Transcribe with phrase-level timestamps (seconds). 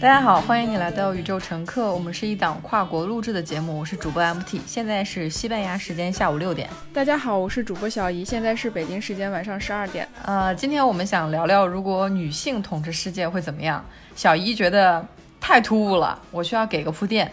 [0.00, 1.92] 大家好，欢迎你来到宇宙乘客。
[1.92, 6.70] 我们是一档跨国录制的节目，我是主播 MT，现在是西班牙时间下午六点。
[6.94, 10.06] 大家好，我是主播小姨，现在是北京时间晚上十二点。
[10.24, 13.84] 呃，今天我们想聊聊，如果女性统治世界会怎么样？
[14.14, 15.04] 小姨觉得
[15.40, 17.28] 太突兀了，我需要给个铺垫。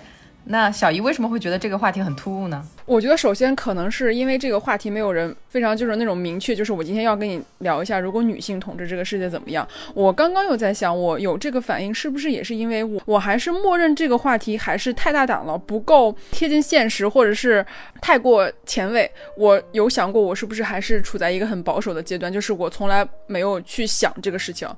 [0.48, 2.64] 那小姨为什么会觉得这个话题很突兀呢？
[2.86, 9.68] 我觉得首先可能是因为这个话题没有人非常就是那种明确，就是我今天要跟你聊一下，如果女性统治这个世界怎么样？
[9.96, 17.66] 我刚刚又在想，我有这个反应是不是也是因为我我还是默认这个话题还是太大胆了，不够贴近现实，或者是
[18.00, 19.10] 太过前卫？
[19.36, 24.70] 我有想过，我是不是还是处在一个很保守的阶段，就是我从来没有去想这个事情。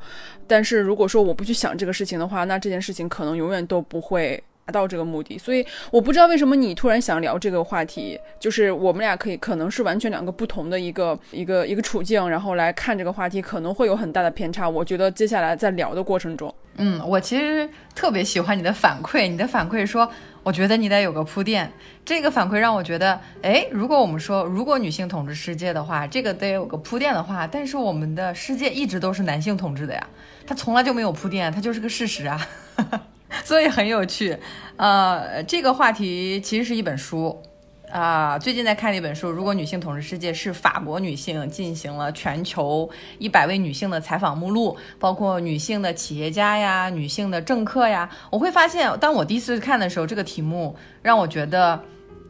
[0.47, 4.41] 但是如果说我不去想这个事情的话，那这件事情可能永远都不会。
[4.67, 14.67] 达到这个目的，所以我不知道为什么你突然想聊这个话题，就是我们俩可以可能是完全两个不同的一个一个一个处境，然后来看这个话题，可能会有很大的偏差。
[14.67, 20.09] 我觉得接下来在聊的过程中，嗯，我其实特别喜欢你的反馈，你的反馈说，
[20.43, 21.71] 我觉得你得有个铺垫。
[22.03, 30.07] 这个反馈让我觉得，哎，如果我们说如果女性统治世界的话，这个得有个铺垫的话，但是我们的世界一直都是男性统治的呀，
[30.45, 32.45] 它从来就没有铺垫，它就是个事实啊。
[33.43, 34.37] 所以很有趣，
[34.77, 37.43] 呃，这个话题其实是一本书，
[37.91, 39.29] 啊，最近在看的一本书。
[39.29, 42.89] 如果女性统治世界是法国女性进行了全球
[43.19, 51.81] 一百位女性的采访目录，包括女性的企业家呀、女性的政客呀，我会发现，当我第一次看的时候，这个题目让我觉得，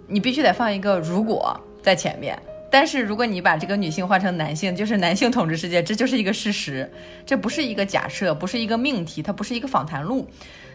[0.08, 2.38] 你必须得放一个如果在前面。
[2.70, 6.92] 但是如果你把这个女性换成男性，就是男性统治世界，这就是一个事实，
[7.26, 10.28] 这不是一个假设，不是一个命题，它不是一个访谈录。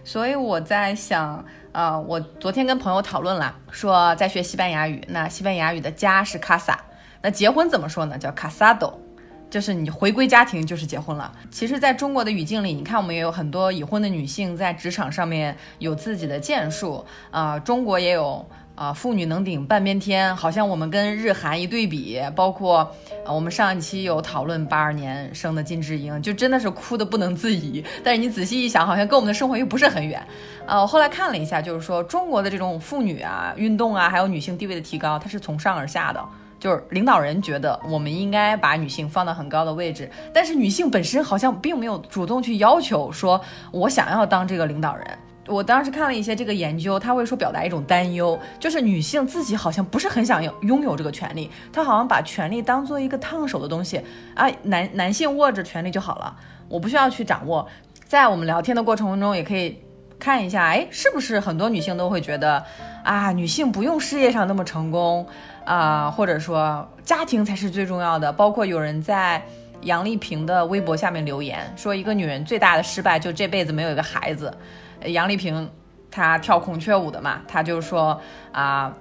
[0.03, 6.77] 所以我在想，呃，我昨天跟朋友讨论了，说在学西班牙语，那西班牙语的家是 casa，
[7.21, 8.17] 那结婚怎么说呢？
[8.17, 8.95] 叫 casado，
[9.51, 11.31] 就是你回归家庭就是结婚了。
[11.51, 18.49] 其实，在中国的语境里，你看我们也有很多已婚的女性在职场上面有自己的建树，啊，中国也有。
[18.75, 22.79] 啊，妇女能顶半边天，好像我们跟日韩一对比，包括
[23.25, 27.85] 啊，我们上一期有讨论八二年生的金智英，就真的是哭的不能自已。
[28.03, 30.21] 但是你仔细一想，好像跟我们的生活又不是很远。
[30.67, 36.25] 啊，我后来看了一下，就是说中国的这种妇女啊、运动啊，还有女性地位的提高，它是从上而下的，
[36.59, 43.39] 就是领导人觉得我们应该把女性放到很高的位置，但是女性本身好像并没有主动去要求说，
[43.71, 45.07] 我想要当这个领导人。
[45.49, 54.01] 我当时看了一些这个研究，他会说表达一种担忧，就是女性自己好像不是很想要拥有这个权利，她好像把权利当做一个烫手的东西
[54.35, 56.37] 啊，男男性握着权利就好了，
[56.69, 57.67] 我不需要去掌握。
[58.07, 59.77] 在我们聊天的过程中，也可以
[60.19, 62.65] 看一下，哎，是不是很多女性都会觉得
[63.03, 65.27] 啊，女性不用事业上那么成功
[65.65, 68.33] 啊，或者说家庭才是最重要的。
[68.33, 69.45] 包括有人在
[69.81, 74.57] 杨丽萍的微博下面留言说，一个女人最大的失败就这辈子没有一个孩子。
[75.07, 75.69] 杨丽萍，
[76.11, 78.21] 她跳孔雀舞的嘛，她就说
[78.53, 78.93] 啊，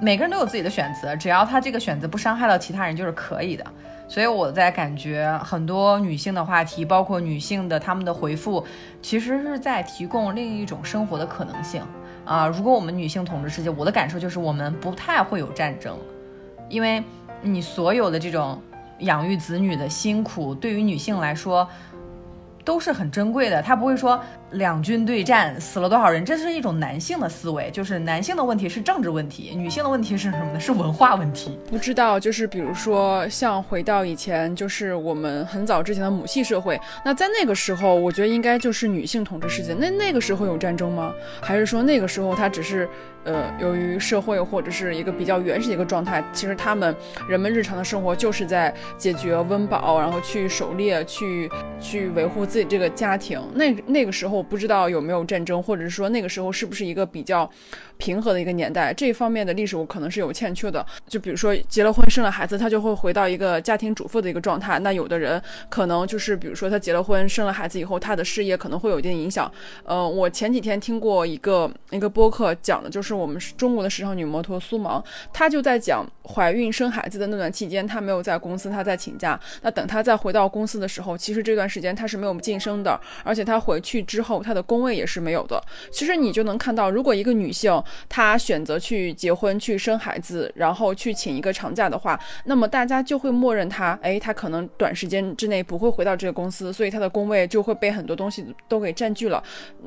[0.00, 3.64] 每个人都有自己的选择，只要她这个选择不伤害到其他人，就是可以的。
[4.08, 8.66] 所以我在感觉很多女性的话题，包括女性的她们的回复，
[9.00, 11.80] 其实是在提供另一种生活的可能性
[12.24, 12.48] 啊。
[12.48, 15.96] 如果我们女性统治世界，我的感受就是我们不太会有战争，
[16.68, 17.00] 因为
[17.40, 18.60] 你所有的这种
[18.98, 21.68] 养育子女的辛苦，对于女性来说
[22.64, 24.20] 都是很珍贵的，他不会说。
[24.54, 26.24] 两军对战死了多少人？
[26.24, 30.58] 这是一种男性的思维，就是男性的问题是政治问题，女性的问题是什么呢？
[30.58, 31.56] 是文化问题。
[31.70, 39.72] 不知道，就是比如说像回到以前，就是我们很早之前的母系社会，那在那个时候，我觉得应该就是女性统治世界。
[39.72, 41.14] 那那个时候有战争吗？
[41.40, 42.88] 还是说那个时候它只是
[43.24, 46.94] 呃，由于社会或者是一个比较原始的一个状态，其实他们
[47.28, 53.40] 人们日常的生活就是在解决温饱，然后去狩猎，去去维护自己这个家庭。
[53.54, 54.40] 那那个时候。
[54.50, 57.48] 不知道有没有战争，或者是说那个时候是不是一个比较
[58.00, 60.84] 平和的一个年代，这方面的历史我可能是有欠缺的。
[61.06, 64.78] 就比如说结了婚生了孩子，他就会回到一个家庭主妇的一个状态。
[64.80, 69.50] 那有的人可能就是比如说他结了婚生了孩子以后，他的事业可能会有一定影响。
[69.84, 79.38] 呃，我前几天听过一个一个播客讲的就是我们中国的时尚女模特苏芒，她就在讲怀孕生孩子的那段期间，她没有在公司，她在请假。
[79.62, 84.40] 那等她再回到公司的时候，其实这段时间她是没有晋升的，而且她回去之后。
[84.42, 85.62] 她的工位也是没有的。
[85.92, 99.42] 其实你就能看到，如果一个女性她选择去结婚、去生孩子，然后去请一个长假的话，那么大家就会默认她，哎，她可能短时间之内不会回到这个公司，所以她的工位就会被很多东西都给占据了，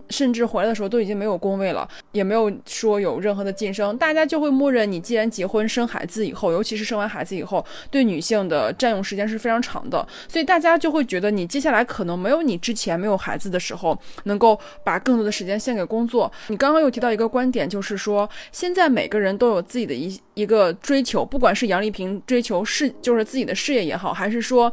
[0.10, 3.98] 甚至回来的时候都已经没有工位了，也没有说有任何的晋升。
[3.98, 13.98] 大家就会默认你既然结婚生孩子以后，尤其是生完孩子以后，对女性的占用时间是非常长的，所以大家就会觉得你接下来可能没有你之前没有孩子的时候。
[14.26, 16.32] 能够把更多的时间献给工作。
[16.48, 24.72] 你刚刚又提到一个观点，就是是说现在每个人都有自己的一一个追求，不管是杨丽萍追求事，就是自己的事业也好，还是说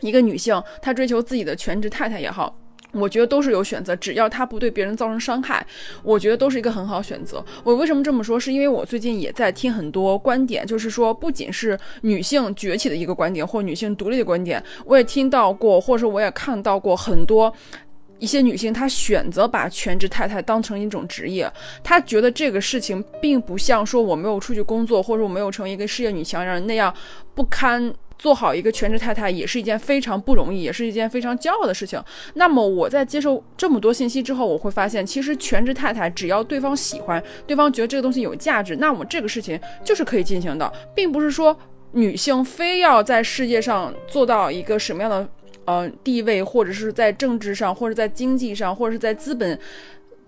[0.00, 2.56] 一个女性她追求自己的全职太太也好。
[2.96, 5.66] 我觉得都是有选择，只要他不对别人造成伤害，
[6.04, 7.44] 我觉得都是一个很好选择。
[7.64, 8.38] 我为什么这么说？
[8.38, 17.52] 是因为我最近也在听很多观点，就是说不仅是女性崛起的一个观点，或女性独立的观点，我也听到过，或者说我也看到过很多
[18.18, 21.50] 一些女性，她选择把全职太太当成一种职业，
[21.82, 26.94] 她觉得这个事情并不像说我没有出去工作，或者我没有成为一个事业女强人那样
[27.34, 27.94] 不堪。
[28.16, 32.02] 做好一个全职太太也是一件非常不容易，也是一件非常骄傲的事情。
[32.34, 41.54] 那么我在接受这么多信息之后，我会发现，其实全职太太只要对方喜欢，对方觉得这个东西有价值，那么这个事情就是可以进行的，并不是说
[41.90, 45.28] 女性非要在世界上做到一个什么样的
[45.66, 49.58] 呃地位，或者是在政治上，或者在经济上，或者是在资本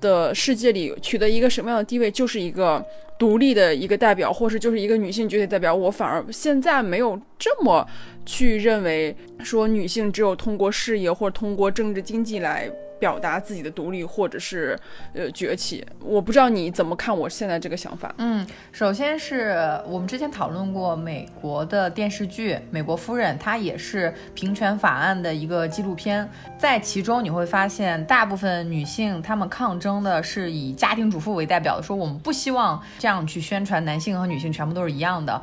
[0.00, 2.84] 的世界里取得一个什么样的地位，就是一个。
[3.18, 7.82] 独立的一个代表，或是就是一个女性绝对代表，我反而现在没有这么
[8.26, 12.70] 去认为，说女性只有通过事业或者通过政治经济来。
[12.98, 14.78] 表达自己的独立或者是
[15.14, 18.14] 呃崛起，我不知道你怎么看我现在这个想法。
[18.19, 19.56] 嗯，首先是
[19.87, 26.28] 我们之前讨论过美国的电视剧《美国夫人》，它也是平权法案的一个纪录片，
[26.58, 35.40] 在其中你会发现，大部分女性她们抗争的是以家庭主妇为代表的，说我们不希望这样去宣传男性和女性全部都是一样的。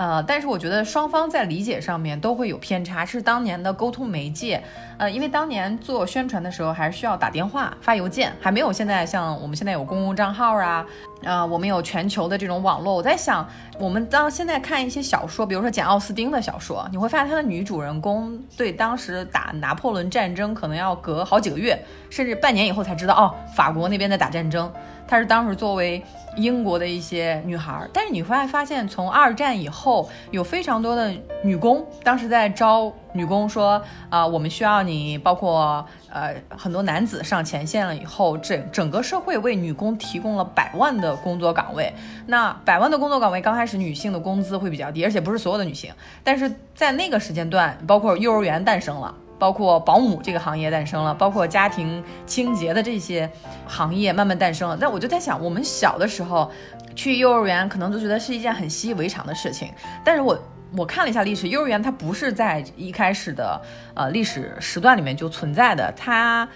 [0.00, 4.62] 呃，但是我觉得双方在理解上面都会有偏差，是当年的沟通媒介。
[4.96, 10.86] 呃，因为当年做宣传的时候还是需要打电话、发邮件，还没有现在像我们现在有公共账号啊，
[11.22, 12.94] 啊，我们有全球的这种网络。
[12.94, 13.46] 我在想，
[13.78, 24.72] 我们当现在看一些小说，比如说简·奥斯汀的小说，你会发现他的女主人公对当时打拿破仑战争可能要隔好几个月，甚至半年以后才知道，哦，法国那边在打战争。
[25.10, 26.00] 她是当时作为
[26.36, 31.12] 英国的一些女孩，但是你会发现，从二战以后，有非常多的
[31.42, 41.92] 女工，当时在招女工，说啊，我们需要你，包括呃很多男子上前线了以后，整整个社会为女工提供了百万的工作岗位。
[42.28, 45.92] 那百万的工作岗位，刚开始女性的工资会比较低，而且不是所有的女性，
[46.22, 49.12] 但是在那个时间段，包括幼儿园诞生了。
[49.40, 53.28] 包括保姆这个行业诞生了，包括家庭清洁的这些
[53.66, 54.76] 行业慢慢诞生了。
[54.78, 56.48] 但我就在想，我们小的时候
[56.94, 59.72] 去幼儿园，可能都觉得是一件很习以为常的事情。
[60.04, 60.38] 但是我
[60.76, 63.58] 我看了一下历史，幼儿园它不是在一开始的
[63.94, 66.46] 呃历史时段里面就存在的，它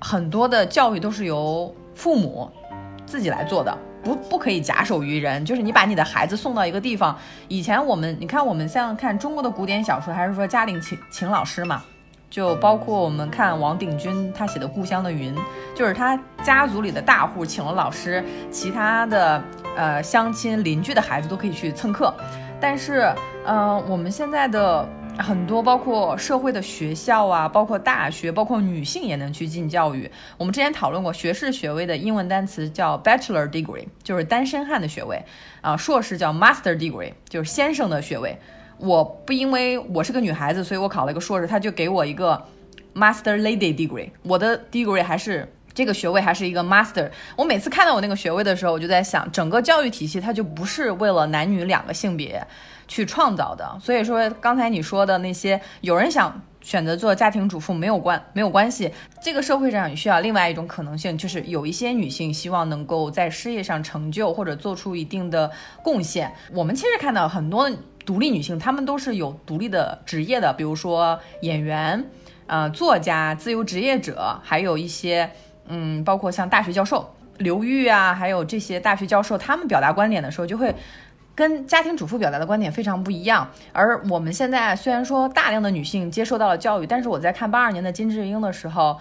[0.00, 2.48] 很多的教育都是由父母
[3.04, 5.44] 自己来做的，不不可以假手于人。
[5.44, 7.18] 就是你把你的孩子送到一个地方，
[7.48, 11.82] 以前我们你看我们像看中国的古典小说，还是说家里请请老师嘛。
[12.30, 15.34] 就包括我们看王鼎钧他写的《故乡的云》，
[15.74, 19.42] 就是他家族里的大户请了老师，其他的
[19.76, 22.14] 呃乡亲邻居的孩子都可以去蹭课。
[22.60, 23.12] 但是，
[23.44, 24.86] 嗯，我们现在的
[25.18, 30.08] 很多包括社会的学校啊，包括大学，包括女性也能去进教育。
[30.36, 35.24] 我们之前讨论过，学士学位的英文单词叫 Bachelor Degree，就是单身汉的学位
[35.62, 38.38] 啊；硕士叫 Master Degree，就是先生的学位。
[38.80, 42.42] 我不因为我是个女孩子，所以我考了一个硕士，他就给我一个
[42.94, 44.08] Master Lady Degree。
[44.22, 47.10] 我的 Degree 还是这个学位，还是一个 Master。
[47.36, 52.42] 我每次看到我那个学位的时候，我就在想，整个教育体系它就不是为了男女两个性别
[52.88, 53.78] 去创造的。
[53.80, 58.90] 所以说，刚才你说的那些，有人想选择做家庭主妇没有关没有关系。
[59.22, 65.50] 这个社会上也需要另外一种可能性，就是有一些女性希望能够在事业上成就或者做出一定的
[65.82, 66.32] 贡献。
[66.54, 67.70] 我们其实看到很多。
[68.10, 72.04] 独立女性，她们都是有独立的职业的，比如说演员、
[72.48, 75.30] 呃作家、自由职业者，还有一些
[75.68, 80.74] 嗯，包括像大学教授刘玉啊，还有这些大学教授，他们表达观点的时候，就会
[81.36, 83.48] 跟家庭主妇表达的观点非常不一样。
[83.72, 88.98] 而我们现在虽然说大量的女性接受到了教育，但是我在看八二年的金智英的时候。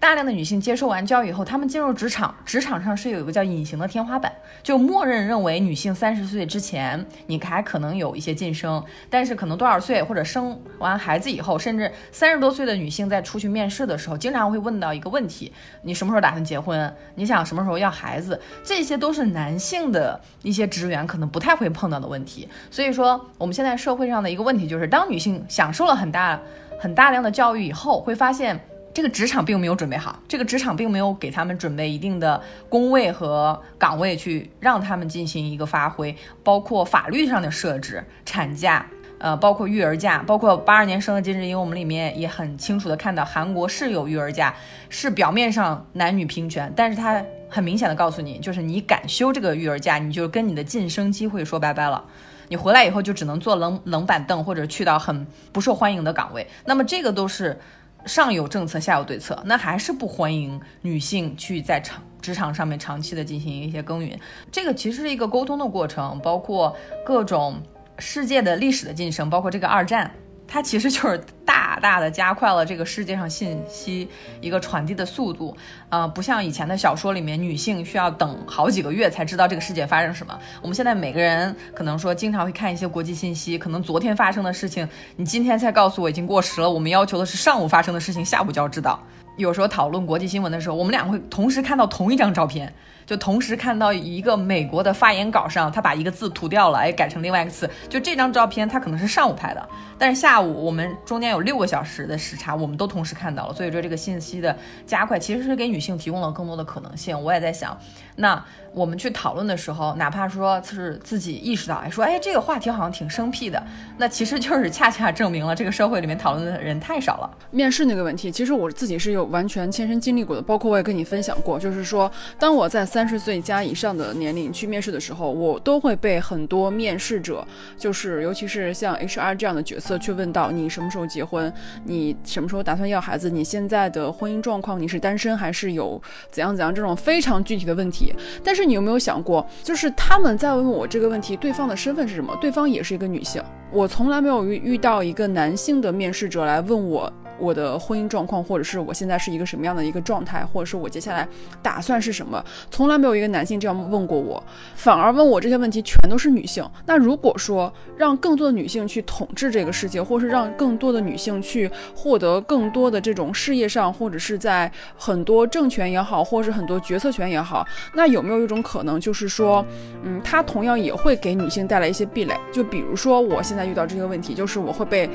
[0.00, 15.52] 大量的女性接受完教育以后，她们进入职场，职场上是有一个叫隐形的天花板，就默认认为女性三十岁之前你还可能有一些晋升，但是可能多少岁或者生完孩子以后，甚至三十多岁的女性在出去面试的时候，经常会问到一个问题：
[15.82, 16.94] 你什么时候打算结婚？
[17.16, 18.40] 你想什么时候要孩子？
[18.62, 22.48] 这些都是男性的一些职员可能不太会碰到的问题。
[22.70, 26.40] 所以说，我们现在社会上的一个问题就是，当女性享受了很大
[26.78, 28.58] 很大量的教育以后，会发现。
[28.98, 38.84] 这个职场并没有准备好，这个职场并没有给他们准备一定的工位和岗位去让他们进行一个发挥，包括法律上的设置、产假、
[39.18, 44.52] 呃，包括育儿假，包括八二年生的金智英，我们里面也很清楚的看到，韩国是有育儿假，
[44.88, 52.04] 是表面上男女平权，但是他很明显的告诉你，就是你敢休这个育儿假，你就跟你的晋升机会说拜拜了，
[52.48, 56.44] 你回来以后就只能坐冷冷板凳，或者去到很不受欢迎的岗位。
[56.64, 57.60] 那么这个都是
[58.06, 64.18] 上有政策，下有对策，那还是不欢迎女性去在长职场上面长期的进行一些耕耘。
[64.50, 67.62] 这个其实是一个沟通的过程，包括各种。
[68.00, 70.08] 世界的历史的晋升，包括这个二战，
[70.48, 74.08] 它其实就是大大的加快了这个世界上信息
[74.40, 75.54] 一个传递的速度。
[75.90, 80.36] 啊，不像以前的小说里面，女性需要等好几个月才知道这个世界发生什么。
[80.62, 86.70] 我们现在每个人可能说经常会看一些国际信息，可能昨天发生的事情，你今天才告诉我已经过时了。
[86.70, 88.98] 我们要求的是上午发生的事情，下午就要知道。
[89.36, 92.72] 有时候讨论国际新闻的时候，我们俩会同时看到同一张照片。
[93.08, 97.68] 就同时看到一个美国的发言稿上，他把一个字涂掉了，哎，改成另外一个字。
[97.88, 103.54] 就这张照片，他可能是上午拍的，但是下午我们中间有六个小时的时差，我们都同时看到了。
[103.54, 107.18] 所以说这个信息的加快，其实是给女性提供了更多的可能性。
[107.18, 107.74] 我也在想，
[108.16, 113.60] 那我们去讨论的时候，哪怕说是自己意识到，哎，说，哎，这个话题好像挺生僻的，
[113.96, 117.30] 那其实就是恰恰证明了这个社会里面讨论的人太少了。
[117.50, 131.52] 面试那个问题，其实我自己是有完全亲身经历过的，包括我也跟你分享过，就是说，当我在三三十岁加以上的年龄去面试的时候，我都会被很多面试者，就是尤其是像 HR 这样的角色去问到你什么时候结婚，
[131.84, 136.02] 你什么时候打算要孩子，你现在的婚姻状况，你是单身还是有
[136.32, 138.12] 怎样怎样这种非常具体的问题。
[138.42, 142.36] 但是你有没有想过，就是他们在问我这个问题，对方的身份是什么？
[142.40, 143.40] 对方也是一个女性，
[143.70, 147.12] 我从来没有遇遇到一个男性的面试者来问我。
[147.38, 151.26] 我的婚姻状况，或者是我现在是一个什么样的一个状态，或者是我接下来
[151.62, 154.42] 打算是什么，从来没有一个男性这样问过我，
[154.74, 156.68] 反而问我这些问题全都是女性。
[156.86, 169.64] 那如果说让更多的女性去统治这个世界，或是让更多的女性去获得更多的这种事业上，或者是在很多政权也好，或是很多决策权也好，那有没有一种可能，就是说，
[170.02, 172.34] 嗯，它同样也会给女性带来一些壁垒？
[172.52, 175.08] 就比如说我现在遇到这个问题，就是我会被。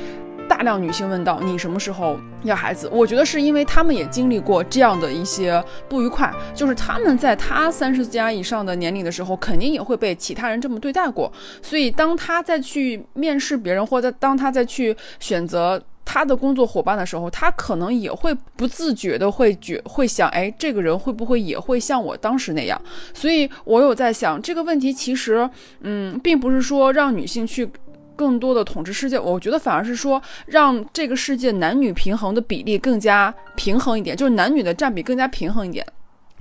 [0.48, 2.90] 大量女性问到你什么时候要孩子？
[2.92, 11.32] 我觉得是因为她们也经历过这样的一些不愉快，就是她们在她三十加以上的年龄的时候，肯定也会被其他人这么对待过。
[11.62, 22.80] 所以当她再去面试别人，或者当她再去选择他的工作伙伴的时候，他可能也会不自觉的会觉会想，哎，这个人会不会也会像我当时那样？
[23.14, 27.68] 所以我有在想这个问题，其实，嗯，并不是说让女性去。
[28.16, 35.86] 更多的统治世界，我觉得反而是说让这个世界男女平衡的比例更加平衡一点，就是男女的占比更加平衡一点。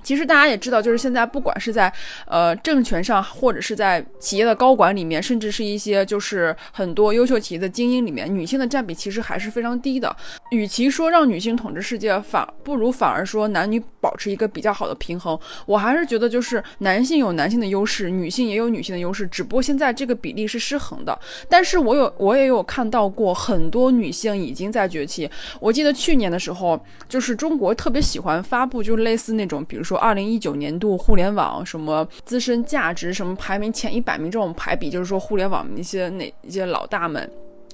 [0.03, 1.91] 其实大家也知道，就是现在不管是在
[2.27, 10.13] 呃政权上，或者是在企业的高管里面，甚至是一些就是很多优秀企业的精英里面，女性的占比其实还是非常低的。
[10.51, 15.39] 与其说让女性统治世界，反不如反而说男女保持一个比较好的平衡。
[15.65, 21.17] 我还是觉得就是男性有男性的优势，女性也有女性的优势，只不过现在这个比例是失衡的。
[21.47, 25.29] 但是我有我也有看到过很多女性已经在崛起。
[25.61, 29.92] 我记得去年的时候，就是中国特别喜欢发布，就类似那种，比如说。
[29.97, 37.29] 二零一九年度互联网什么自身价值什么排名前一百名这种排比，就是说互联网那些哪一些老大们，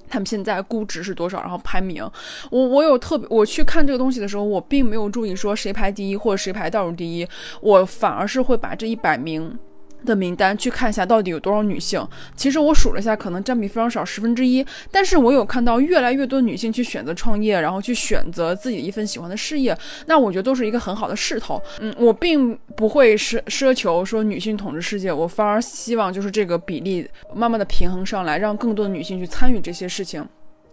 [0.09, 2.03] 他们现在估值是多少，然后排名。
[2.49, 7.27] 我我有特别我去看这个东西的时候，我并没有注意说谁排第一或者谁排倒数第一，
[7.61, 9.57] 我反而是会把这一百名。
[10.05, 12.05] 的名单去看一下到底有多少女性。
[12.35, 14.65] 其实我数了一下，可能占比非常少，十分之一。
[14.91, 19.77] 但是我有看到越来越多女性去选择创业，然后去选择自己一份喜欢的事业。
[20.05, 21.61] 那我觉得都是一个很好的势头。
[21.79, 30.25] 嗯，我并不会奢奢求说女性统治世界，我反而希望就是这个比例慢慢的平衡上来，让更多的女性去参与这些事情，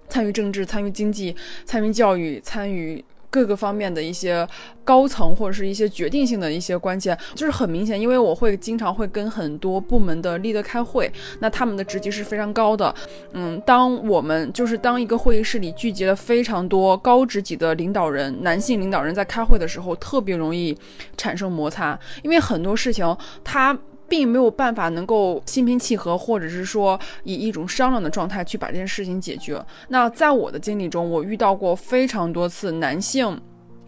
[0.09, 3.05] 参与政治，参与经济，参与教育，参与。
[3.37, 4.49] 各个方面的一些
[4.83, 12.95] 高层或者是一些决定性的一些关键，就是很明显，因为我会经常会跟很多部门的 leader 开会，那他们的职级是非常高的。
[13.33, 20.75] 嗯，当我们就是当一个会议室里聚集了非常多高职级的领导人，男性领导人在开会的时候，特别容易
[21.19, 23.15] 产生摩擦，因为很多事情
[23.45, 23.79] 他。
[24.09, 29.61] 并没有办法能够心平气和，或者是说以一种商量的状态去把这件事情解决。
[29.89, 33.41] 那在我的经历中，我遇到过非常多次男性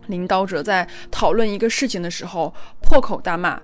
[0.09, 3.61] 领导者在讨论一个事情的时候破口大骂。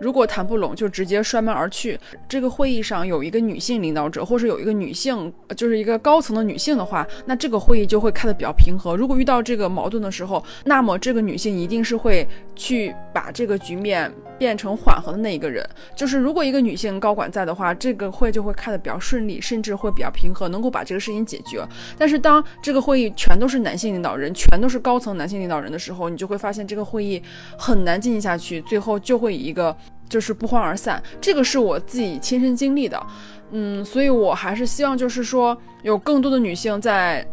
[0.00, 1.98] 如果谈不拢，就直接摔门而去。
[2.28, 8.96] 这个会议上有一个女性领导者，或者有一个女性，就是一个高层的女性的话，那这个会议就会开得比较平和。
[8.96, 15.68] 如果遇到这个矛盾的时候，那么这个女性一定是会去把这个局面变成缓和的那一个人。
[15.96, 21.62] 就是如果一个女性高管在的话，这个会就会开得比较顺利，甚至会比较平和，能够把这个事情解决。
[21.98, 27.22] 但是当这个会议全都是男性领导人，全都是高层男性领导人的时候，你就会发现这个会议
[27.58, 29.76] 很难进行下去，最后就会以一个
[30.08, 31.02] 就是不欢而散。
[31.20, 33.06] 这个是我自己亲身经历的，
[33.50, 37.26] 嗯，所以我还是希望就是说有更多的女性在。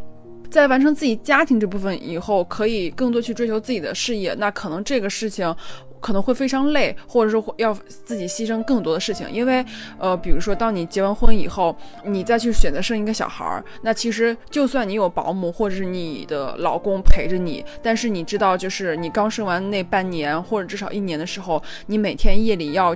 [0.48, 4.34] 在完成自己家庭这部分以后，可以更多去追求自己的事业。
[4.36, 5.54] 那可能这个事情
[6.00, 9.30] 可能会非常累，或者说要自己牺牲更多的事情。
[9.32, 9.66] 因为，
[9.98, 22.96] 呃，比如说，当你结完婚以后，你再去选择生一个小孩儿，那其实就算你有保姆或者是你的老公陪着你，但是你知道，就是你刚生完那半年或者至少一年的时候，你每天夜里要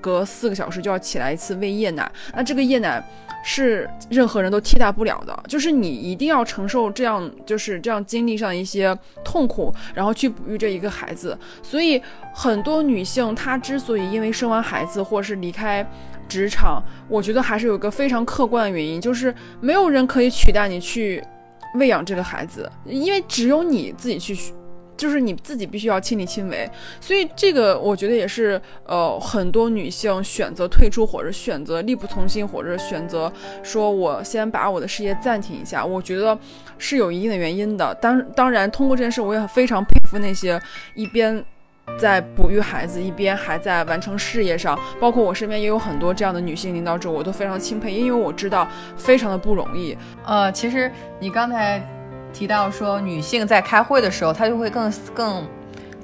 [0.00, 2.10] 隔四个小时就要起来一次喂夜奶。
[2.34, 3.02] 那这个夜奶。
[3.48, 11.38] 是任何人都替代不了的，就是你一定要承受这样，就是这样经历上一些痛苦，然后去哺育这一个孩子。
[11.62, 12.02] 所以
[12.34, 15.88] 很多女性她之所以因为生完孩子或者是离开
[16.28, 21.22] 职场，我觉得还是有一个非常客观的原因，就是没有人可以取代你去
[21.74, 24.52] 喂养这个孩子，因为只有你自己去。
[24.96, 26.68] 就是你自己必须要亲力亲为，
[27.00, 33.30] 所以这个我觉得也是，呃，很多女性选择退出，或者选择力不从心，或者选择
[33.62, 36.38] 说我先把我的事业暂停一下，我觉得
[36.78, 37.94] 是有一定的原因的。
[37.96, 40.60] 当当然，通过这件事，我也非常佩服那些
[40.94, 41.44] 一边
[41.98, 49.96] 在哺育孩子，一边还在完成事业上，包括我身边也有很多这样的女性领导者，我都非常钦佩，因为我知道非常的不容易。
[50.24, 51.86] 呃，其实你刚才。
[52.36, 55.42] 提到说，女性在开会的时候，她就会更更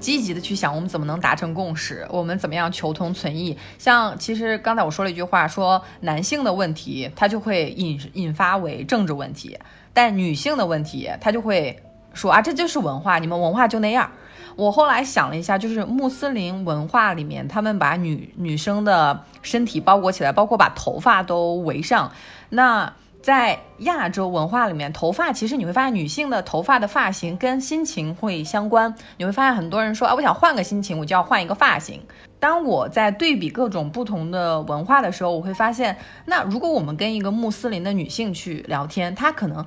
[0.00, 3.54] 积极的去想，我们怎么能达成共识，我们怎么样求同存异。
[3.76, 9.58] 像其实刚才我说了一句话，说男性的问题，它就会引引发为政治问题，
[9.92, 11.78] 但女性的问题，他就会
[12.14, 14.10] 说啊，这就是文化，你们文化就那样。
[14.56, 22.10] 我后来想了一下，就是穆斯林文化里面，他们把女女生的身体包裹起来，包括把头发都围上，
[22.48, 22.90] 那。
[23.22, 28.92] 在亚洲文化里面，头发其实你会发现，女性的头发的发型跟心情会相关。
[29.16, 32.02] 你会发现很多人说啊，我想换个心情，我就要换一个发型。
[32.40, 39.64] 当我在对比各种不同的文化的时候，我会发现，那如果我们跟一个穆斯林的女性去聊天，她可能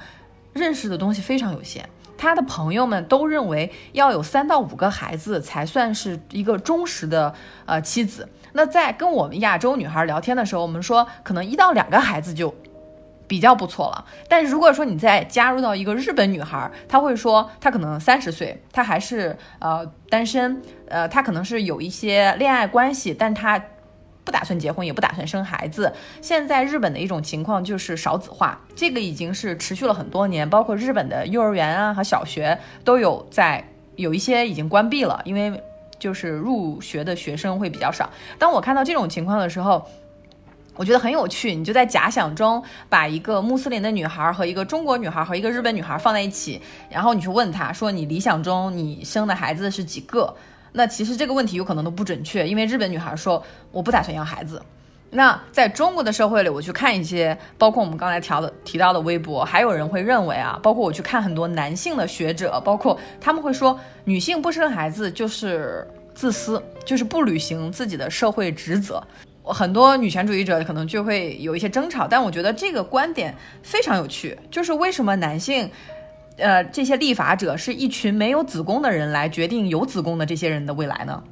[0.51, 1.87] 认识的东西非常有限。
[2.17, 7.33] 她的朋友们都认为要有三到五个孩子才算是一个忠实的
[7.65, 8.27] 呃妻子。
[8.51, 12.53] 那在跟我们亚洲女孩聊天的时候，我们说可能一到两个孩子就。
[13.27, 23.59] 比较不错了，但是如果说你再加入到一个日本女孩，她会说她可能三十岁，她还是呃单身，呃她可能是有一些恋爱关系，但她
[24.23, 25.91] 不打算结婚，也不打算生孩子。
[26.21, 35.63] 现在日本的一种情况就是少子化，这个已经是持续了很多年，包括日本的幼儿园啊和小学都有在有一些已经关闭了，因为
[35.97, 38.09] 就是入学的学生会比较少。
[38.37, 39.83] 当我看到这种情况的时候。
[40.75, 50.35] 我觉得很有趣，你就在假想中把一个穆斯林的女孩和一个中国女孩和一个日本女孩放在一起，然后你去问她说你理想中你生的孩子是几个？
[50.73, 54.61] 那其实这个问题有可能都不准确，因为日本女孩说我不打算要孩子。
[55.11, 69.01] 那在中国的社会里，我去看一些，包括我们刚才调的提到的微博，还有人会认为啊，包括我去看很多男性的学者，包括他们会说女性不生孩子就是自私，就是不履行自己的社会职责。
[69.45, 75.69] 很多女权主义者可能就会有一些争吵，但我觉得这个观点非常有趣，就是为什么男性，
[76.37, 81.23] 呃，这些立法者是一群没有子宫的人来决定有子宫的这些人的未来呢？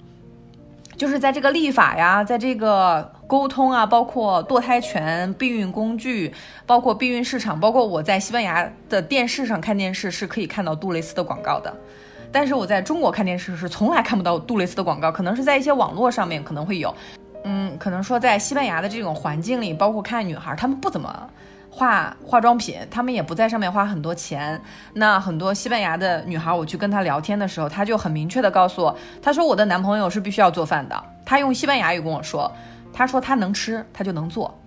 [0.95, 6.32] 就是在这个立法呀，在这个沟通啊，包括堕胎权、避孕工具，
[6.67, 11.76] 包括避孕市场，包括我在西班牙的电视上看电视是可以看到杜蕾斯的广告的，
[12.32, 16.93] 但是我在中国看电视是从来看不到杜蕾斯的广告，可能是在一些网络上面可能会有。
[17.44, 21.30] 嗯，可能说在西班牙的这种环境里，包括看女孩，她们不怎么
[21.70, 24.60] 化化妆品，她们也不在上面花很多钱。
[24.94, 31.04] 那很多西班牙的女孩，我去跟她聊天的时候，她就很明确的告诉我，她说我的男朋友是必须要做饭的。
[31.26, 32.52] 她用西班牙语跟我说，
[32.94, 34.58] 她说她能吃，她就能做。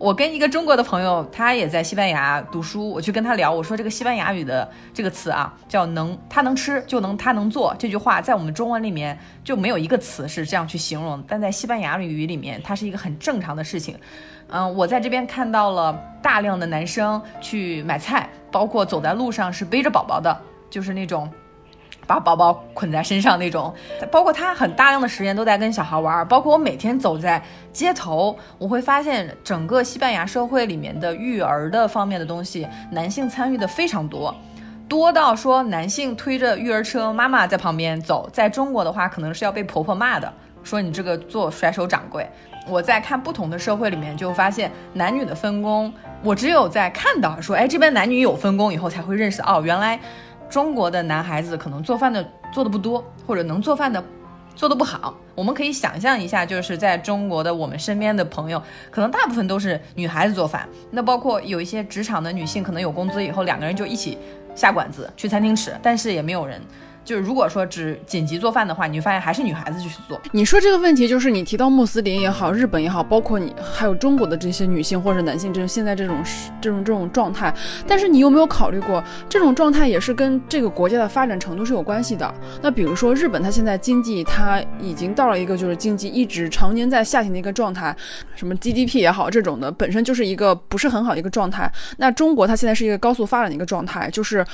[0.00, 7.76] 我跟一个中国的朋友，他也在西班牙读书，我去跟他聊，我说这个西班牙语的这个词啊，叫能，他能吃就能，他能做。
[7.78, 13.94] 这句话在我们中文里面就没有一个词是这样去形容，但在西班牙语里面，它是一个很正常的事情。
[14.48, 20.34] 嗯，我在这边看到了大量的男生去买菜，包括走在路上是背着宝宝的，
[20.70, 21.30] 就是那种。
[22.10, 23.72] 把宝宝捆在身上那种，
[24.10, 27.40] 包括他很大量的时间都在跟小孩玩，包括我每天走在
[27.72, 34.34] 街头，我会发现整个西班牙社会里面的育儿的方面的东西，男性参与的非常多。
[34.88, 38.28] 多到说男性推着育儿车，妈妈在旁边走。
[38.32, 40.32] 在中国的话，可能是要被婆婆骂的，
[40.64, 42.28] 说你这个做甩手掌柜。
[42.68, 45.92] 我在看不同的社会里面，就发现男女的分工，
[46.22, 49.98] 我只有在看到说，哎，这边男女有分工以后，才会认识哦，原来
[50.50, 54.02] 中国的男孩子可能做饭的做的不多，或者能做饭的。
[54.56, 60.68] 做的不好，我们可以想象一下，就是在中国的我们身边的朋友，可能大部分都是女孩子做饭。
[60.90, 64.18] 那包括有一些职场的女性，可能有工资以后，两个人就一起
[64.54, 66.60] 下馆子去餐厅吃，但是也没有人。
[67.04, 70.20] 就是如果说只紧急做饭的话，你会发现还是女孩子去做。
[70.32, 76.22] 你说这个问题，就是你提到穆斯林也好，日本也好，包括你还有中国的这些女性或者男性，这种现在这种
[76.60, 77.52] 这种这种状态。
[77.86, 82.32] 但是你有没有考虑过，这种状态也是跟这个国家的发展程度是有关系的？
[82.62, 87.94] 那比如说日本，它现在经济它已经到了一个就是经济一直常年在下行的一个状态，
[88.36, 91.70] 什么 GDP 也好，这种的本身就是一个不是很好的一个状态。
[91.96, 94.44] 那中国它现在是一个高速发展的一个状态，就是。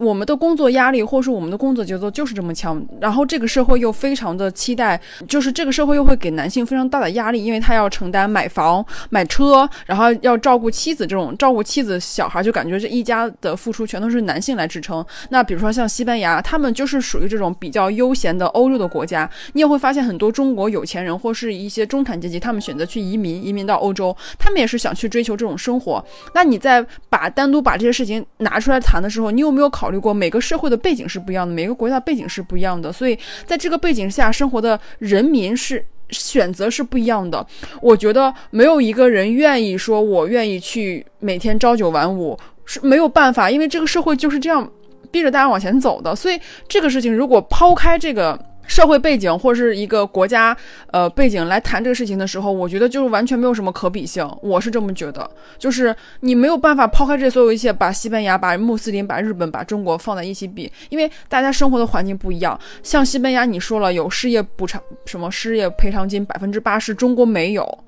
[0.00, 15.04] 我们的工作压力，或者说我们的工作节奏就是这么强，然后这个社会又非常的期待，就是这个社会又会给男性非常大的压力，因为他要承担买房、买车，然后要照顾妻子，这种照顾妻子、小孩，就感觉这一家的付出全都是男性来支撑。
[15.28, 26.02] 那比如说像西班牙，他们就是属于这种比较悠闲的欧洲的国家，你也会发现很多中国有钱人或是一些中产阶级，他们选择去移民，移民到欧洲，他们也是想去追求这种生活。
[26.34, 29.89] 那你在把单独把这些事情拿出来谈的时候，你有没有考？
[29.90, 37.44] 考虑过每个社会的背景是不一样的，每个国家背景是不一样的，所以在这个背景下生活的人民是选择是不一样的。
[37.82, 44.70] 我觉得没有一个人愿意说，我愿意去每天朝九晚五是没有办法，因为这个社会就是这样
[45.10, 46.14] 逼着大家往前走的。
[46.14, 48.38] 所以这个事情如果抛开这个。
[48.70, 50.56] 社会背景或者是一个国家
[50.92, 54.24] 呃背景来谈这个事情的时候，我觉得就是完全没有什么可比性。
[54.40, 55.28] 我是这么觉得，
[55.58, 62.56] 就是你没有办法抛开这所有一切，把西班牙、把穆斯林、把日本、把中国放在一起比，因为大家生活的环境不一样。
[62.80, 67.78] 像西班牙，你说了有失业补偿，什么失业赔偿金百分之八十，中国没有，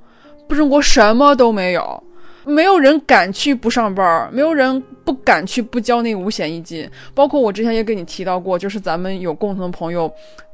[0.49, 2.03] 不，中国什么都没有。
[2.45, 6.91] 没有人敢去不上班，没有人不敢去不交那五险一金。
[7.15, 10.13] 包括我之前也跟你提到过，就是咱们有共同的朋友，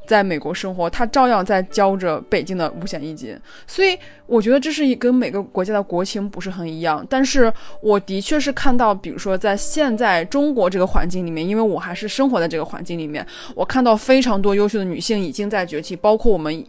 [0.09, 3.38] 在美国生活，他照样在交着北京的五险一金。
[3.66, 7.07] 所以我觉得这是一跟每个国家的国情不是很一样。
[7.11, 16.64] 但是我的确是看到，比如说在现在中国这个环境里面，因为我还是生活在这个环境里面，我看到非常多优秀的女性已经在崛起，包括我们。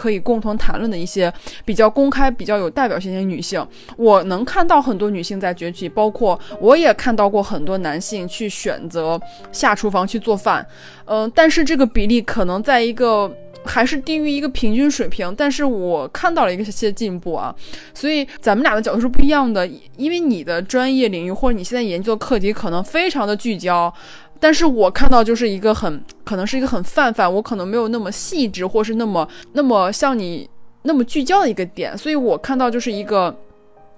[0.00, 1.30] 可以共同谈论的一些
[1.62, 3.62] 比较公开、比较有代表性的女性，
[3.98, 9.20] 我能看到很多女性在崛起，包括我也看到过很多男性去选择
[9.52, 10.66] 下厨房去做饭，
[11.04, 13.30] 嗯，但是这个比例可能在一个
[13.62, 17.54] 还是低于一个平均水平，但是我看到了一些进步啊，
[17.92, 23.92] 所以咱们俩的角度是不一样的，因为你的专业领域或者你现在研究的课题可能非常的聚焦。
[24.40, 30.48] 但是我看到就是一个很可能是一个很泛泛，我可能没有那么细致，或是那么那么像你
[30.82, 33.36] 那么聚焦的一个点，所以我看到就是一个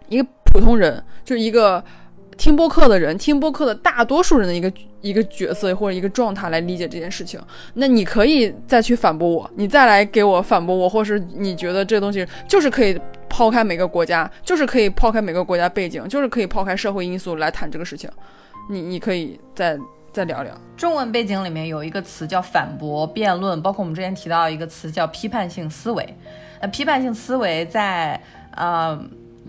[0.08, 1.82] 一个普通人，就是一个
[2.36, 7.40] 听播客的人，听播客的大多数人的一个一个角色或者一个状态来理解这件事情。
[7.74, 18.10] 那你可以再去反驳我，你再来给我反驳我，或是你觉得这东西就是可以抛开每个国家，就是可以抛开每个国家背景，就是可以抛开社会因素来谈这个事情。
[18.68, 19.78] 你你可以再。
[20.12, 26.16] 再聊聊中文背景里面有一个词叫反驳、辩论，包括我们之前提到一个词叫批判性思维。
[26.60, 28.20] 那批判性思维在
[28.54, 29.02] 呃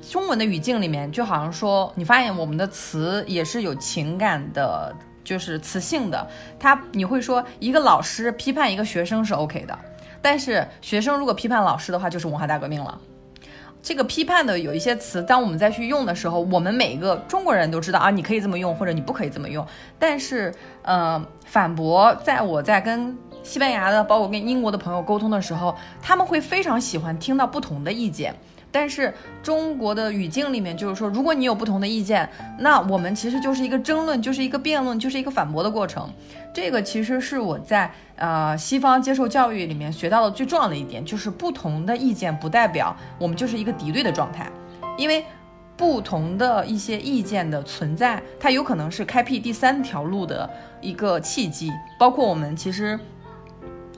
[0.10, 6.26] 中文的语境里面，就好像说，你发现我们的词也是有情感的，就是词性的。
[6.58, 9.78] 他你会说一个老师批判一个学生是 OK 的，
[10.22, 13.00] 但是学生如果批判老师的话，就是文化大革命了。
[13.84, 19.68] 这个批判的有一些词，当我们再去用的时候，我们每一个中国人都知道啊，你可以这么用，或者你不可以这么用。
[20.00, 28.34] 但是，呃，反驳，在我在跟西班牙的，包括跟英国的朋友沟通的时候，他们会非常喜欢听到不同的意见。
[28.74, 36.12] 但是中国的语境里面，就是说，如果你有不同的意见，那我们其实就是一个争论，就是一个辩论，就是一个反驳的过程。
[36.52, 44.52] 这个其实是我在呃西方接受教育里面学到的最重要的一点，就是不同的意见不代表我们就是一个敌对的状态，
[44.98, 45.24] 因为
[45.78, 50.50] 不同的一些意见的存在，它有可能是开辟第三条路的
[50.82, 53.00] 一个契机，包括我们其实。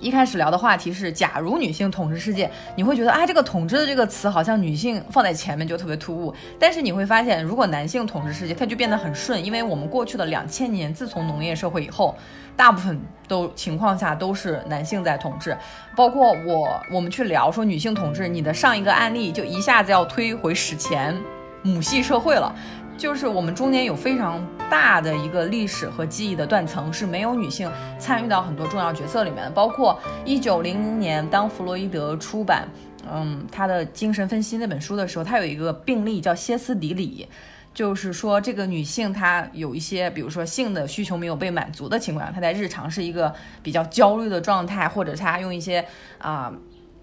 [0.06, 6.32] 一开始聊的话题是，假如女性统治世界，你会觉得，啊，这个统治的这个词好像女性放在前面就特别突兀。
[6.60, 12.16] 但是你会发现，如果男性统治世界，它就变得很顺，因为我们过去的两千年，自从农业社会以后，
[12.56, 15.58] 大部分都情况下都是男性在统治。
[15.96, 21.20] 包括我，我们去聊说女性统治，你的上一个案例就一下子要推回史前
[21.64, 22.54] 母系社会了。
[22.98, 29.52] 就是我们中间有非常大的一个历史和记忆的断层，是没有女性参与到很多重要角色里面的。
[29.52, 32.68] 包括一九零零年，当弗洛伊德出版，
[33.12, 37.28] 嗯，他的精神分析那本书的时候，他有一个病例叫歇斯底里，
[37.74, 45.86] 就是说这个女性她有一些，比如说性的需求没有被满足的情况下，她在日常是一个比较焦虑的状态，或者她用一些
[46.18, 46.52] 啊。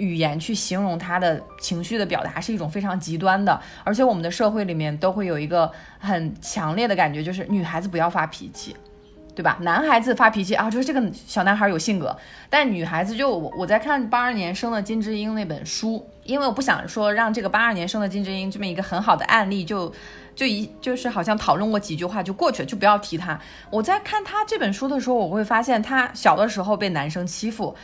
[0.03, 8.75] 语言去形容他的情绪的表达是一种非常极端的，而且我们的社会里面都会有一个很强烈的感觉，就是女孩子不要发脾气，
[9.37, 9.57] 对吧？
[9.61, 12.17] 男孩子发脾气啊，就是这个小男孩有性格，
[12.51, 19.93] 但女孩子就我我在看八二年生的金智英那本书，因为我不想说让这个八二年生的金智英这么一个很好的案例就
[20.35, 23.39] 就一就是好像讨论过几句话就过去了，就不要提他。
[23.71, 27.77] 我在看他这本书的时候，我会发现他小的时候被男生欺负。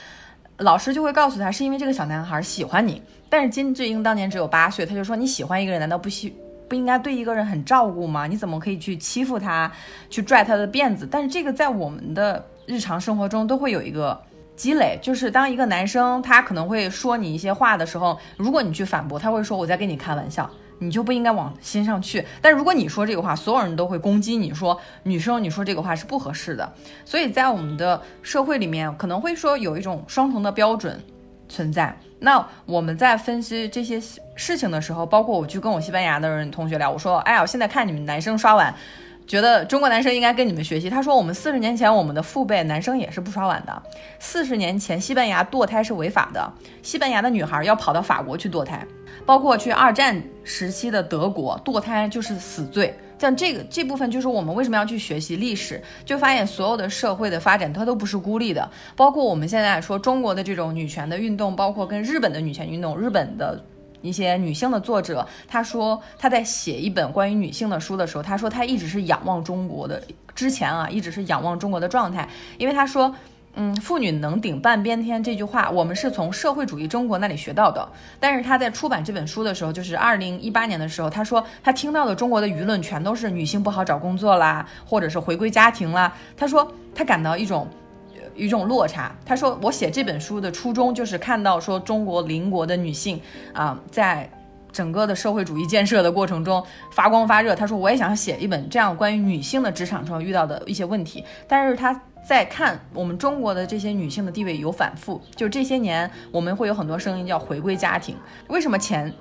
[0.59, 3.01] 老师就会告诉他，是因为这个小男孩喜欢你。
[3.31, 6.35] 但是金智英当年只有八岁，他就说你喜欢一个人，难道不喜
[6.69, 8.27] 不应该对一个人很照顾吗？
[8.27, 9.71] 你怎么可以去欺负他，
[10.11, 11.09] 去拽他的辫子？
[11.11, 14.21] 但是这个在我们的日常生活中都会有一个
[14.57, 20.51] 积累，就是当一个男生他可能会说你一些话的时候，如果你去反驳，他会说我在跟你开玩笑。
[20.79, 22.25] 你就不应该往心上去。
[22.41, 26.73] 但如果你说这个话，所有人都会攻击你说女生你说这个话是不合适的。
[27.05, 31.01] 所以在我们的社会里面，可能会说有一种双重的标准
[31.49, 31.97] 存在。
[32.21, 34.01] 那我们在分析这些
[34.35, 38.75] 事情的时候，包括我去跟我西班牙的人同学聊，我说，哎呀，我现在看你们男生刷碗。
[39.27, 40.89] 觉得中国男生应该跟你们学习。
[40.89, 43.83] 他说，我们四十年前我们的父辈男生也是不刷碗的。
[44.19, 46.51] 四十年前西班牙堕胎是违法的，
[46.83, 48.83] 西班牙的女孩要跑到法国去堕胎，
[49.29, 52.95] 包括去二战时期的德国堕胎就是死罪。
[53.19, 58.67] 像这个这部分就是我们为什么要去学习历史，就发现所有的社会的发展它都不是孤立的。
[58.97, 63.63] 包括我们现在说中国的这种女权的运动，包括跟日本的女权运动，日本的。
[64.01, 70.01] 一些女性的作者，她说她在写一本关于女性的书的时候，她说她一直是仰望中国的，
[70.37, 73.13] 之前啊一直是仰望中国的状态，因为她说，
[73.61, 77.87] 嗯，妇女能顶半边天这句话，我们是从社会主义中国那里学到的。
[78.21, 86.15] 但是她在出版这本书的时候，就是二零一八年的时候，她说她听到的中国的舆论全都是女性不好找工作啦，或者是回归家庭啦。
[86.37, 87.69] 她说她感到一种。
[88.37, 89.13] 一种落差。
[89.27, 93.21] 他说：“我写这本书的初衷就是看到说中国邻国的女性
[93.53, 94.31] 啊，在
[94.71, 97.57] 整个的社会主义建设的过程中发光发热。
[97.57, 101.25] 他说我也想写一本这样关于女性的职场上遇到的一些问题。
[101.49, 108.17] 但是他在看我们中国的这些女性的地位有反复，就这些年我们会有很多声音叫回归家庭。
[108.49, 109.13] 为什么前？”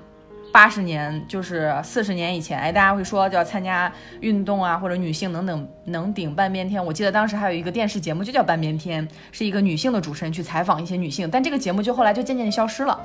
[0.50, 6.84] 八十年就是四十年以前，哎，大家会说就要参加运动啊，或者女性能等能顶半边天。
[6.84, 13.00] 我记得当时还有一个电视节目就叫半边天，是一个女性的主持人去采访一些女性，但这个节目就后来就渐渐消失了。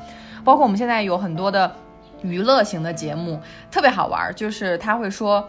[0.44, 1.70] 包括我们现在有很多的
[2.22, 3.38] 娱乐型的节目，
[3.70, 5.46] 特别好玩，就是他会说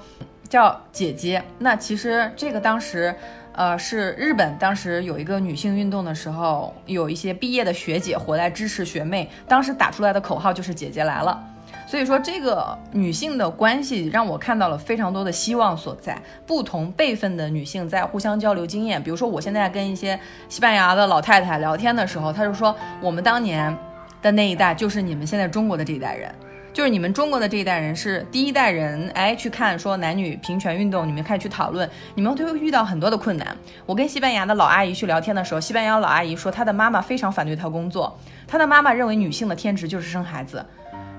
[0.49, 1.41] 叫姐姐。
[1.59, 3.15] 那其实这个当时，
[3.53, 11.41] 呃，是日本当时有一个女性运动的时候，有一些毕业的学姐回来支持学妹，当时打出来的口号就是姐姐来了。
[11.85, 16.19] 所以说，这个女性的关系让我看到了非常多的希望所在。
[16.47, 19.01] 不同辈分的女性在互相交流经验。
[19.03, 23.75] 比如说，我现在跟一些西班牙的老太太聊天的时候，她就说，我们当年
[24.23, 26.33] 的那一代就是你们现在中国的这一代人，
[26.73, 29.07] 就是你们中国的这一代人是第一代人。
[29.13, 33.55] 哎，去看说男女平权运动，你们开始去讨论，你们都会遇到很多的困难。
[33.85, 40.65] 我跟西班牙的老阿姨去聊天的时候，西班牙老阿姨说，她的妈妈非常反对她工作，她的妈妈认为女性的天职就是生孩子。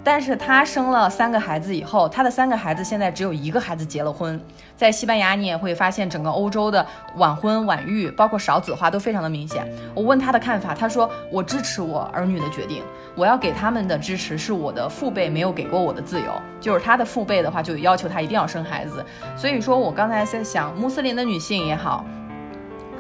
[0.04, 4.38] 但是她生了三个孩子以后，她的三个孩子现在只有一个孩子结了婚。
[4.76, 6.84] 在西班牙，你也会发现整个欧洲的
[7.16, 9.66] 晚婚晚育，包括少子化都非常的明显。
[9.94, 12.82] 我问她的看法，她说：“我支持我儿女的决定，
[13.14, 16.26] 我要给他们的支持是我的父辈没有给过我的自由。
[16.60, 19.04] 就是他的父辈的话，就要求他一定要生孩子。
[19.36, 22.04] 所以说我刚才在想，穆斯林的女性也好。”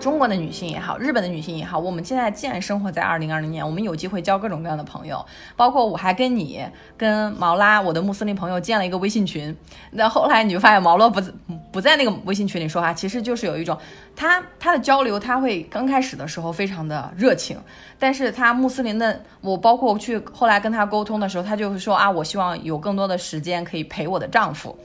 [0.00, 5.24] 中国的女性也好，日本的女性也好，我们现在既然生活在二零二零年，我们有机会交各种各样的朋友，
[5.56, 6.62] 包括我还跟你、
[6.94, 9.56] 跟毛拉，我的穆斯林朋友建了一个微信群。
[9.92, 11.22] 那后来你就发现毛罗不
[11.72, 13.78] 不在那个微信群里说话，其实就是有一种
[14.14, 17.58] 他他的交流，他会刚开始的时候非常的热情，
[17.98, 24.76] 但是他穆斯林的我包括去后来跟他沟通的时候，他就会说啊，我希望有更多的时间可以陪我的丈夫。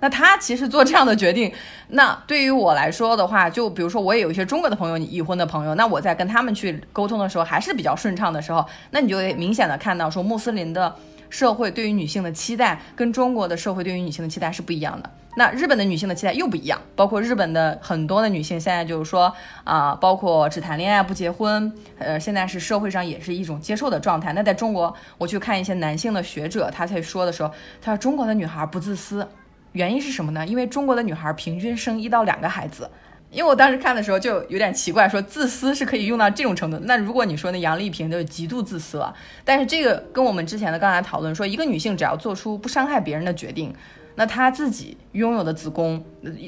[0.00, 1.52] 那他其实做这样的决定，
[1.88, 10.94] 那对于我来说的话，就比如说我也有一些中国的朋友，已婚的朋友，那我在跟他们去沟通的时候还是比较顺畅的时候，那你就会明显的看到说穆斯林的
[11.28, 15.10] 社会对于女性的期待跟中国的社会对于女性的期待是不一样的。
[15.34, 19.32] 那日本的女性的期待又不一样，包括日本的很多的女性现在就是说
[19.62, 24.32] 啊，包括只谈恋爱不结婚，呃，现在是社会上也是一种接受的状态。
[24.32, 29.28] 那在中国，我去看一些男性的学者，他在说的时候，他说中国的女孩不自私。
[29.72, 30.46] 原因是什么呢？
[30.46, 32.88] 因为中国的女孩平均生一到两个孩子。
[33.30, 36.78] 因为我当时看的时候就有点奇怪，说自私是可以用到这种程度。
[36.84, 43.70] 那如果你说那杨丽萍就极度自私了，但是这个跟我们之前的刚才讨论说，一个女性只要做出不伤害别人的决定，
[44.14, 46.02] 那她自己拥有的子宫、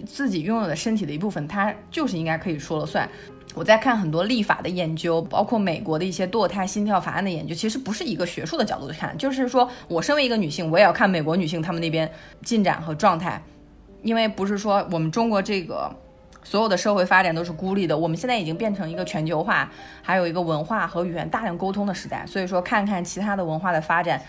[0.06, 3.06] 自己拥有的身体的一部分，她就是应该可以说了算。
[3.54, 12.10] 我在看很多立法的研究，包括美国的一些堕胎心跳法案的研究，其实不是一个学术的角度去看，就是说我身为一个女性，我也要看美国女性她们那边
[12.42, 13.42] 进展和状态，
[14.02, 15.90] 因为不是说我们中国这个。
[16.42, 22.24] 所有的社会发展都是孤立的，我们现在已经变成一个全球化，还有一个文化和语言大量沟通的时代。
[22.26, 24.22] 所以说，看看其他的文化的发展，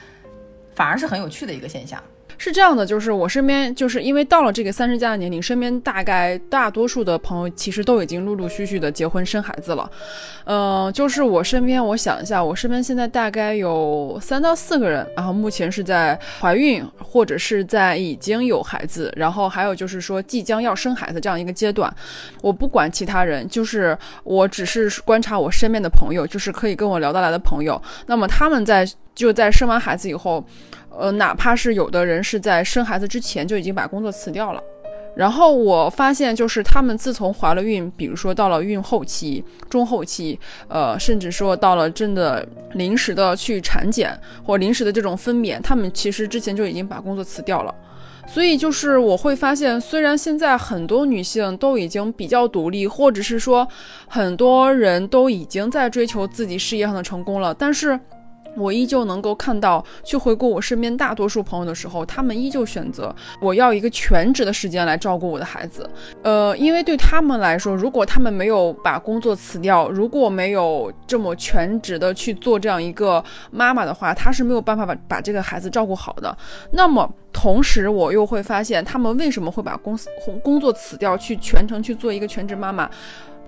[0.76, 2.04] 反而是很有趣的一个现象。
[2.44, 9.88] 是这样的，就是我身边就是因为到了这个三十加的年龄，身边大概大多数的朋友其实都已经陆陆续续的结婚生孩子了。
[10.46, 21.94] 嗯，就是我身边，我想一下，我身边现在大概有三到四个人，然后目前是在怀孕或者是在已经有孩子，然后还有就是说即将要生孩子这样一个阶段。
[22.42, 30.44] 我不管其他人，就是我只是观察我身边的朋友，就是可以跟我聊得来的朋友，那么他们在就在生完孩子以后。
[30.98, 34.62] 呃，哪怕是有的人是在生孩子之前就已经把工作辞掉了，
[35.16, 47.74] 然后我发现就是他们自从怀了孕，比如说到了孕后期、中后期，呃，甚至说到了真的临时的去产检或临时的这种分娩，他们其实之前就已经把工作辞掉了。
[48.28, 53.68] 所以就是我会发现，虽然现在很多女性都已经比较独立，或者是说
[54.08, 58.00] 很多人都已经在追求自己事业上的成功了，但是。
[58.56, 65.90] 我依旧能够看到，去回顾我身边大多数朋友的时候，他们依旧选择我要一个全职的时间来照顾我的孩子。
[66.24, 76.36] 呃，因为对他们来说，如果他们没有把工作辞掉，如果没有这么全职的去做这样一个妈妈的话，他是没有办法把把这个孩子照顾好的。
[76.72, 80.10] 那么，同时我又会发现，他们为什么会把公司
[80.44, 82.90] 工作辞掉，去全程去做一个全职妈妈？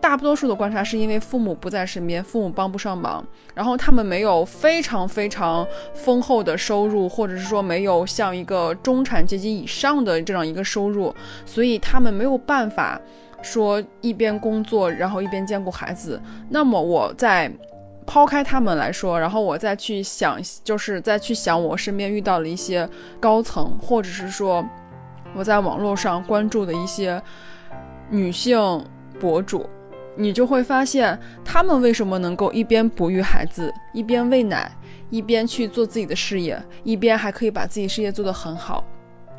[0.04, 13.00] 大多数的观察是因为父母不在身边，父母帮不上忙，然后他们没有非常非常丰厚的收入，或者是说没有像一个中产阶级以上的这样一个收入，所以他们没有办法
[13.42, 16.22] 说一边工作，然后一边兼顾孩子。
[16.50, 17.50] 那么我在
[18.06, 22.88] 抛开他们来说，然后我再去想，就是再去想我身边遇到了一些
[23.22, 24.62] 高层，或者是说
[25.34, 27.24] 我在网络上关注的一些
[28.10, 28.86] 女性
[29.18, 29.66] 博主。
[30.16, 34.72] 你就会发现，他们为什么能够一边哺育孩子，一边喂奶，
[35.10, 38.84] 一边去做自己的事业，一边还可以把自己事业做得很好。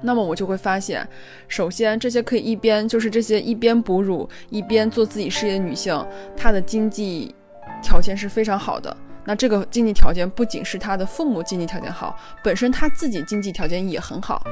[0.02, 1.06] 那么我就会发现，
[1.48, 6.04] 首先这些可以一边就是这些一边哺乳一边做自己事业的女性，
[6.36, 7.34] 她的经济
[7.82, 8.94] 条件是非常好的。
[9.26, 14.46] 那这个经济条件不仅是他的父母经济条件好，本身他自己经济条件也很好，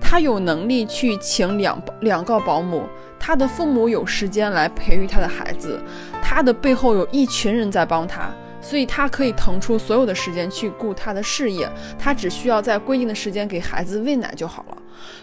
[0.00, 2.86] 他有能力去请两两个保姆，
[3.18, 5.82] 他的父母有时间来培育他的孩子，
[6.22, 11.66] 他的背后有一群人在帮他，所以他可以腾出所有的时间去顾他的事业，
[11.98, 14.76] 他只需要在规定的时间给孩子喂奶就好了。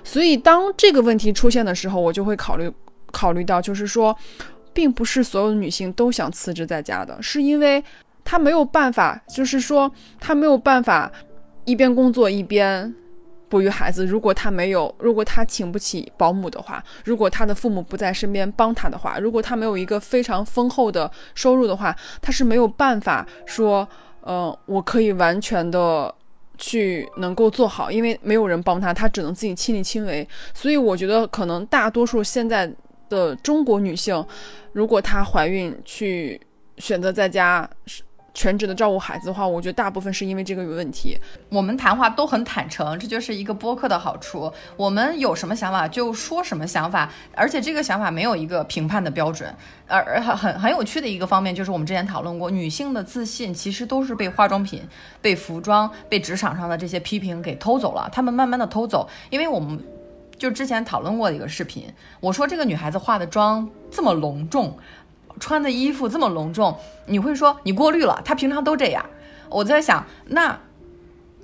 [0.04, 2.72] 所以当这个问题出现的时候，我就会考虑
[3.12, 4.18] 考虑到，就是说，
[4.74, 7.84] 并不是所有的女性都想辞职在家的，是因为。
[8.26, 11.10] 他没有办法，就是说，他没有办法
[11.64, 12.94] 一边工作一边
[13.48, 14.04] 哺育孩子。
[14.04, 23.88] 如果他没有，如果他请不起保姆的话，如果他的父母不在身边帮他的话，如果他没有一个非常丰厚的收入的话，他是没有办法说，
[24.24, 26.14] 嗯，我可以完全的
[26.58, 30.28] 去能够做好，因为没有人帮他，他只能自己亲力亲为。
[30.52, 32.70] 所以，我觉得可能大多数现在
[33.08, 34.26] 的中国女性，
[34.74, 36.42] 如果她怀孕去
[36.80, 37.70] 选择在家。
[38.36, 41.18] 全职的照顾孩子的话，我觉得大部分是因为这个有问题。
[41.50, 44.52] 我们谈话都很坦诚，这就是一个播客的好处。
[44.76, 49.52] 我们有什么想法就说什么想法，而且这个想法没有一个评判的标准。
[49.88, 54.82] 而很很很有趣的一个方面就是，我们之前讨论过，女性的自信其实都是被化妆品、
[55.22, 58.10] 被服装、被职场上的这些批评给偷走了。
[58.12, 59.80] 他们慢慢的偷走，因为我们
[60.38, 61.86] 就之前讨论过一个视频，
[62.20, 64.78] 我说这个女孩子化的妆这么隆重。
[65.40, 66.78] 穿的衣服这么隆重，
[67.08, 68.22] 你会说你过滤了？
[68.24, 69.06] 他平常都这样。
[69.50, 70.60] 我在想，那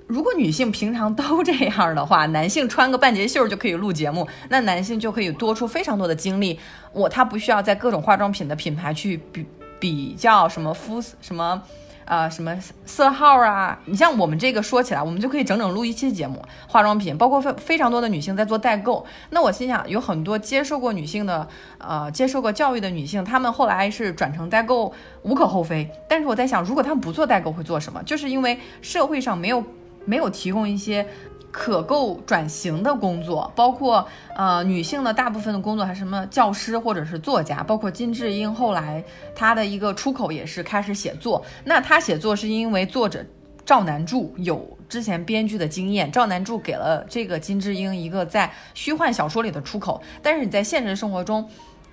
[0.06, 6.58] 如果女性平常都这样的话， 男性穿个半截袖就可以录节目，那男性就可以多出非常多的精力。
[6.92, 9.46] 我他不需要在各种化妆品的品牌去比
[9.78, 11.62] 比较什么肤什么。
[12.04, 13.78] 啊，什么色号啊？
[13.86, 16.42] 你像我们这个说起来，我们就可以整整录一期节目。
[16.66, 19.04] 化妆品，包括非非常多的女性在做代购。
[19.30, 21.46] 那我心想，有很多接受过女性的，
[21.78, 24.92] 呃，接受过教育的女性，她们后来是转成代购，
[25.22, 25.88] 无可厚非。
[26.08, 28.02] 但是我在想，如果她们不做代购，会做什么？
[28.04, 29.64] 就是因为社会上没有
[30.04, 31.06] 没有提供一些
[31.52, 41.44] 可够转型的工作，包括呃女性的大部分的工作还是什么教师或者是作家，包括金智英后来她的一个出口也是开始写作。
[41.64, 43.24] 那她写作是因为作者
[43.64, 51.48] 赵南柱有之前编剧的经验，赵南柱给了这个金智英一个在虚幻小说里的出口，但是你在现实生活中。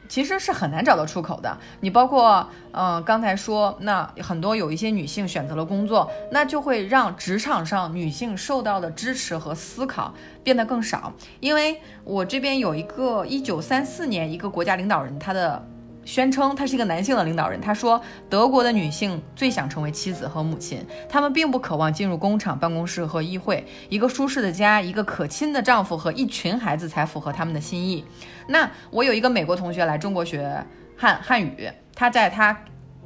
[0.10, 1.58] 其实是很难找到出口的。
[1.80, 11.14] 你包括，嗯，刚才说，那很多有一些女性选择了工作，那就会让职场上女性受到的支持和思考变得更少。
[11.40, 15.66] 因为我这边有一个一九三四年一个国家领导人，他的。
[16.10, 17.62] 宣称他是一个男性的领导人。
[17.62, 23.64] 他说，德国的女性最想成为妻子和母亲，她们并不渴望进入工厂、办公室和议会。
[23.90, 28.04] 一个舒适的家，一个可亲的丈夫和一群孩子才符合他们的心意。
[28.48, 30.66] 那我有一个美国同学来中国学
[30.98, 32.58] 汉汉语，他在他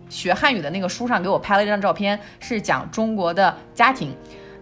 [0.07, 4.15] 学汉语的那个书上给我拍了一张照片，是讲中国的家庭。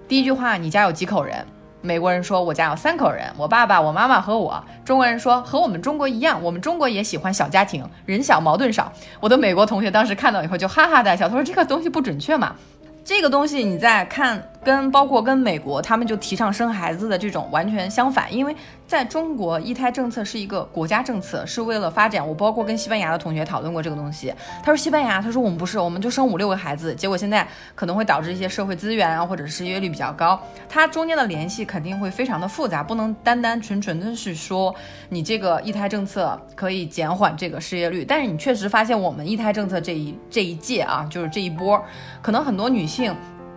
[0.08, 1.46] 第一句话，你家有几口人？
[1.82, 12.56] 美国人说：“我家有三口人，我爸爸、我妈妈和我。”中国人说：“和我们中国一样，我们中国也喜欢小家庭，人小矛盾少。”我的美国同学当时看到以后就哈哈大笑，他说：“这个东西不准确嘛。”
[13.04, 18.56] 这个东西你在看，跟包括跟美国，他们就提倡生孩子的这种完全相反，因为
[18.86, 22.26] 在中国一胎政策是一个国家政策，是为了发展。
[22.26, 24.32] 我包括跟西班牙的同学讨论过这个东西，
[24.62, 30.40] 他说西班牙，他说我们不是，我们就生五六个孩子，结果现在可能会导致一些社会资源啊，或者失业率比较高，
[30.70, 34.76] 它中间的联系肯定会非常的复杂，不能单单纯纯的是说
[35.10, 41.84] 你这个一胎政策可以减缓这个失业率，但是你确实发现我们一胎政策这一这一届啊，就是这一波，
[42.22, 42.86] 可能很多女。
[42.92, 43.16] 性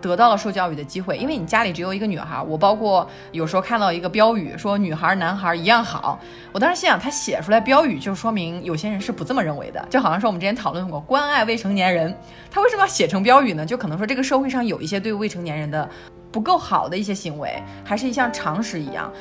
[0.08, 2.42] 得到了受教育的机会，因为你家里只有一个女孩。
[2.42, 6.18] 我包括有时候看到一个标语说女孩男孩一样好，
[6.52, 9.84] 我当时心想，他写出来标语就说明有些人是不这么认为的。
[9.88, 12.14] 就好像说我们之前讨论过关爱未成年人，
[12.50, 13.64] 他为什么要写成标语呢？
[13.64, 15.88] 就可能说这个社会上有一些对未成年人的
[16.30, 19.12] 不够好的一些行为，还是一项常识一样。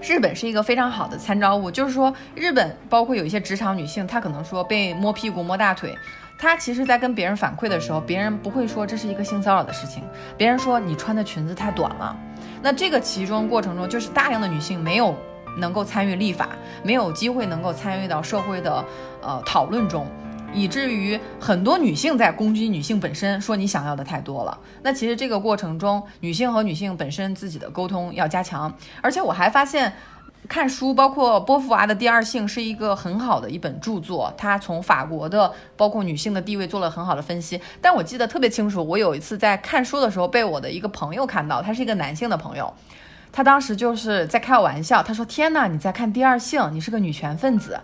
[0.00, 5.96] 日本是一个非常好的参照物，就是说日本包括有一些职场女性，她可能说被摸屁股摸大腿。
[6.42, 10.02] 他其实，在跟别人反馈的时候，别人不会说这是一个性骚扰的事情，
[10.36, 12.16] 别人说你穿的裙子太短了。
[12.60, 15.14] 那这个其中过程中，就是大量的女性没有
[15.56, 16.48] 能够参与立法，
[16.82, 18.84] 没有机会能够参与到社会的
[19.22, 20.04] 呃讨论中，
[20.52, 24.58] 以至于很多女性在攻击女性本身，说你想要的太多了。
[24.82, 29.92] 那其实这个过程中，女性和女性本身自己的沟通要加强，而且我还发现。
[30.52, 37.58] 看书，包括波伏娃的《第二性》是一个很好的一本著作，他从法国的包括女性的地位做了很好的分析。
[37.80, 42.70] 但我记得特别清楚，我有一次在看书的时候被我的一个朋友看到，他是一个男性的朋友，
[43.32, 47.80] 他当时就是在开玩笑，他说：“天哪，你在看《第二性》，你是个女权分子。”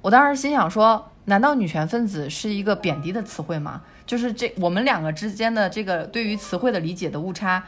[0.00, 3.82] 我当时心想说：“难道女权分子是一个贬低的词汇吗？
[4.06, 7.62] 就是这我们两个之间的这个对于词汇的理解的误差。”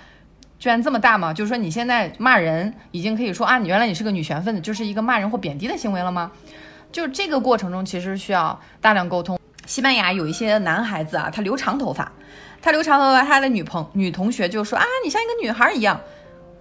[0.62, 1.34] 居然这么大吗？
[1.34, 6.30] 就是说你现在骂人已经可以说啊，你原来你是个女权分子，就是一个骂人或贬低的行为了吗？
[6.92, 9.36] 就是这个过程中其实需要大量沟通。
[9.66, 12.12] 西班牙有一些男孩子啊，他留长头发，
[12.60, 16.00] 他留长头发，他的女朋女同学就说啊，你像一个女孩一样。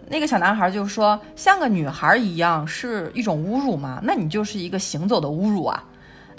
[0.10, 4.00] 那个小男孩就说像个女孩一样是一种侮辱吗？
[4.02, 5.84] 那你就是一个行走的侮辱啊。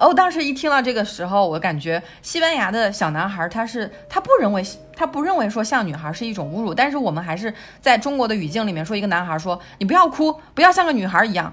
[0.03, 4.61] 哦，当时一听到这个时候，我感觉西班牙的小男孩他是他不认为
[4.97, 11.53] 他不认为说像女孩是一种侮辱，但是我们还是在中国的语境里面说一个男孩说你不要哭，不要像个女孩一样。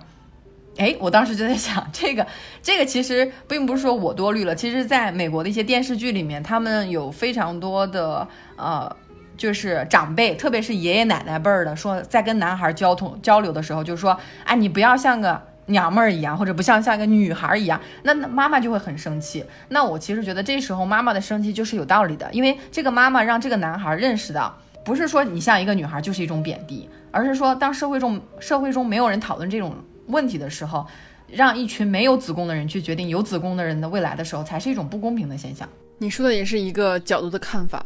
[0.78, 2.26] 哎，我当时就在想，这个
[2.64, 8.90] 这个其实并不是说我多虑了，其实在美国的一些电视剧里面，他们有非常多的呃，
[9.38, 15.40] 就是长辈，特别是爷爷奶奶辈儿的，说在跟男孩交通交流的时候，就说哎，你不要像个。
[15.70, 19.44] 娘们儿一样，或者不像像一个女孩一样，那妈妈就会很生气。
[19.70, 29.76] 那我其实觉得这时候妈妈的生气就是有道理的，因为这个妈妈让这个男孩认识到，不是说你像一个女孩就是一种贬低，而是说当社会中社会中没有人讨论这种
[30.08, 30.86] 问题的时候，
[31.28, 35.68] 让一群没有子宫的人去决定有子宫的人的未来的时候，才是一种不公平的现象。
[36.00, 37.86] 你说的也是一个角度的看法，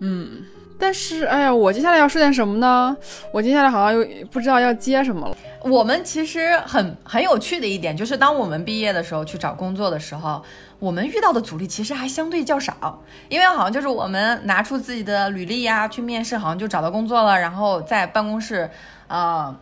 [0.00, 0.42] 嗯。
[0.82, 2.96] 但是，哎呀，我接下来要说点什么呢？
[3.30, 5.36] 我接下来好像又不知道要接什么了。
[5.60, 10.42] 我们其实很很有趣的一点就是，当我们毕业的时候去找工作的时候，
[10.80, 18.68] 我们遇到的阻力其实还相对较少，因为好像就是我们拿出自己的履历呀去面试，好像就找到工作了，然后在办公室，
[19.06, 19.56] 啊，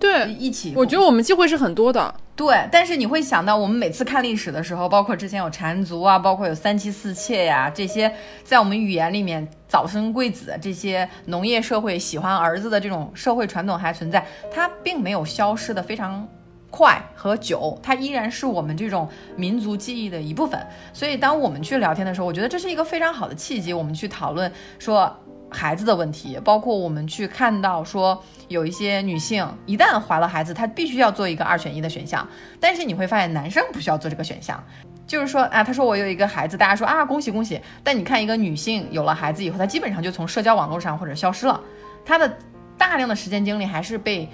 [0.00, 0.72] 对，一起。
[0.74, 2.14] 我觉得我们机会是很多的。
[2.36, 8.12] 对，但是你会想到，我们每次看历史的时候，包括之前有缠足啊，包括有三妻四妾呀，这些
[8.42, 16.26] 在我们语言里面早生贵子这些农业社会喜欢儿子的这种社会传统还存在，它并没有消失的非常
[16.70, 20.60] 快和久，它依然是我们这种民族记忆的一部分。
[20.92, 25.16] 所以当我们去聊天的时候，我觉得这是一个非常好的契机，我们去讨论说。
[25.54, 32.26] 孩子的问题，包括我们去看到说有一些女性一旦怀了孩子，她必须要做一个二选一的选项，
[32.58, 34.62] 但是你会发现男生不需要做这个选项，
[35.06, 41.60] 就是说啊，他说我有一个孩子，大家说啊恭喜恭喜，但你看一个女性有了孩子以后，她基本上就从社交网络上或者消失了，
[42.04, 42.36] 她的
[42.76, 44.28] 大量的时间精力还是被。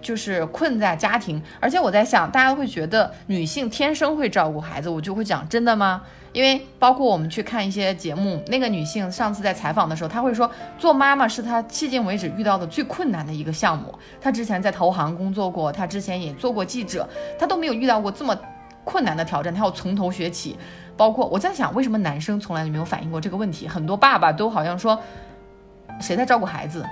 [0.00, 6.02] 就是困在家庭，而且我在想，大家会觉得女性天生会照顾孩子，我就会讲真的吗？
[6.32, 10.48] 因为包括我们去看一些节目，那个女性上次在采访的时候，她会说
[10.78, 13.92] 做妈妈是她迄今为止遇到的最困难的一个项目。
[14.20, 18.36] 她之前在投行工作过，她之前也做过记者，她都没有遇到过这么
[18.84, 20.56] 困难的挑战，她要从头学起。
[20.96, 23.66] 包括我在想，为什么男生从来就没有反映过这个问题？
[23.66, 24.96] 很多爸爸都好像说
[26.00, 26.86] 谁在照顾孩子，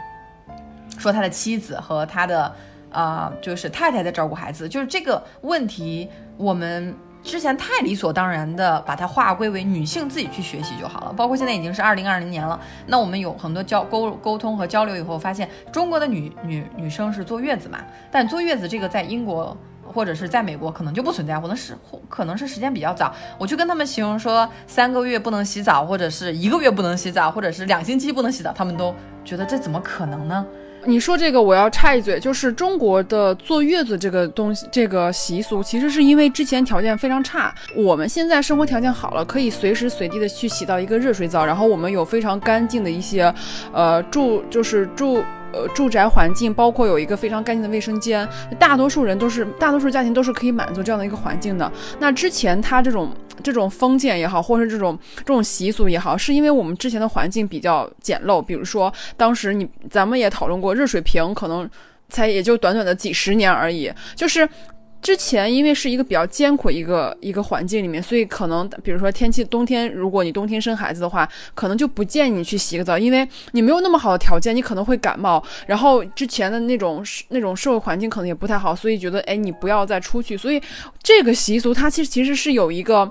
[0.99, 2.53] 说他的妻子和他的。
[2.91, 11.13] 啊，就是太太在照顾孩子，就是这个问题，我们之前太理所当然的把它划归为女性自己去学习就好了。
[11.13, 17.79] 包括现在已经是二零二零年了，那我们有很多交沟沟通和交流以后，发现中国的女女女生是坐月子嘛，
[18.11, 21.77] 但坐月子这个在英国或者是在美国可能就不存在，可能是
[22.09, 23.13] 可能是时间比较早。
[23.37, 30.47] 我去跟他们形容说三个月不能洗澡，或者是一个月不能洗澡，或者是两星期不能洗澡，他们都觉得这怎么可能呢？
[30.89, 43.31] 你说这个，我要插一嘴，就是中国的坐月子这个东西，这个习俗，其实是因为之前条件非常差，我们现在生活条件好了，可以随时随地的去洗到一个热水澡，然后我们有非常干净的一些，
[43.71, 45.23] 呃，住就是住。
[45.53, 48.29] 呃，住宅环境包括有一个非常干净的卫生间，
[48.59, 51.71] 大多数人都是，大多数家庭都是可以满足这样的一个环境的。
[51.99, 58.43] 那之前他这种这种封建也好，或者是这种这种习俗也好，是因为我们之前的环境比较简陋。
[58.43, 61.69] 比如说，当时你咱们也讨论过，热水瓶可能
[62.09, 64.49] 才也就短短的几十年而已，就是。
[65.01, 75.43] 之前因为是一个比较艰苦一个一个环境里面，所以可能比如说天气冬天，如果你冬天生孩子的话，可能就不建议你去洗个澡，因为你没有那么好的条件，你可能会感冒。
[75.67, 80.37] 然后之前的那种那种社会环境可能也不太好，所以觉得哎你不要再出去。
[80.37, 80.61] 所以
[81.03, 83.11] 这个习俗它其实其实是有一个。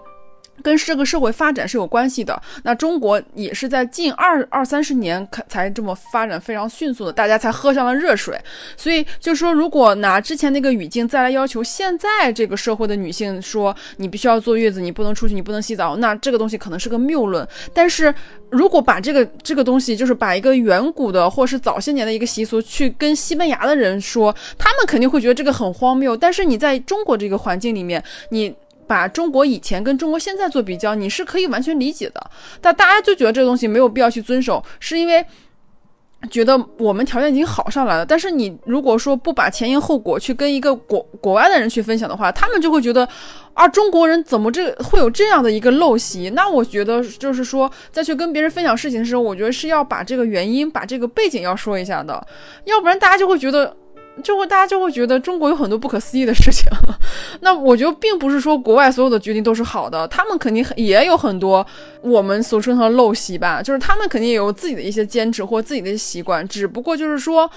[0.64, 2.42] 跟这个社会发展是有关系的。
[2.64, 8.40] 那中国也是在近二二三十年才这么发展非常迅速的，大家才喝上了热水。
[8.76, 17.48] 所以就是说，如果拿之前那个语境再来要求现在这个社会的女性说你必须要坐月子，你不能出去，你不能洗澡，那这个东西可能是个谬论。
[17.74, 18.14] 但是
[18.50, 26.16] 如果把这个这个东西，就是把一个远古的或是早些年的一个习俗去跟西班牙的人说，他们肯定会觉得这个很荒谬。
[26.16, 28.56] 但是你在中国这个环境里面，你。
[28.88, 32.32] 把中国以前跟中国现在做比较，你是可以完全理解的。
[32.62, 35.24] 但大家就觉得这个东西没有必要去遵守，是因为
[36.32, 38.06] 觉得我们条件已经好上来了。
[38.06, 43.08] 但是你如果说不把前因后果去跟一个国国外的人去分享的话，他们就会觉得
[43.54, 46.32] 啊，中国人怎么这会有这样的一个陋习？
[46.32, 52.26] 那我觉得就是说，再去跟别人分享事情的时候，我觉得是要把这个原因、把这个背景要说一下的，
[52.64, 53.76] 要不然大家就会觉得。
[54.24, 56.70] 就会大家就会觉得中国有很多不可思议的事情，
[57.42, 61.66] 那我觉得并不是说国外所有的决定都是好的，他们肯定也有很多
[62.02, 67.50] 我们俗称的陋习吧，就是他们肯定也有自己的一些坚持或自己的习惯，只不过就是说。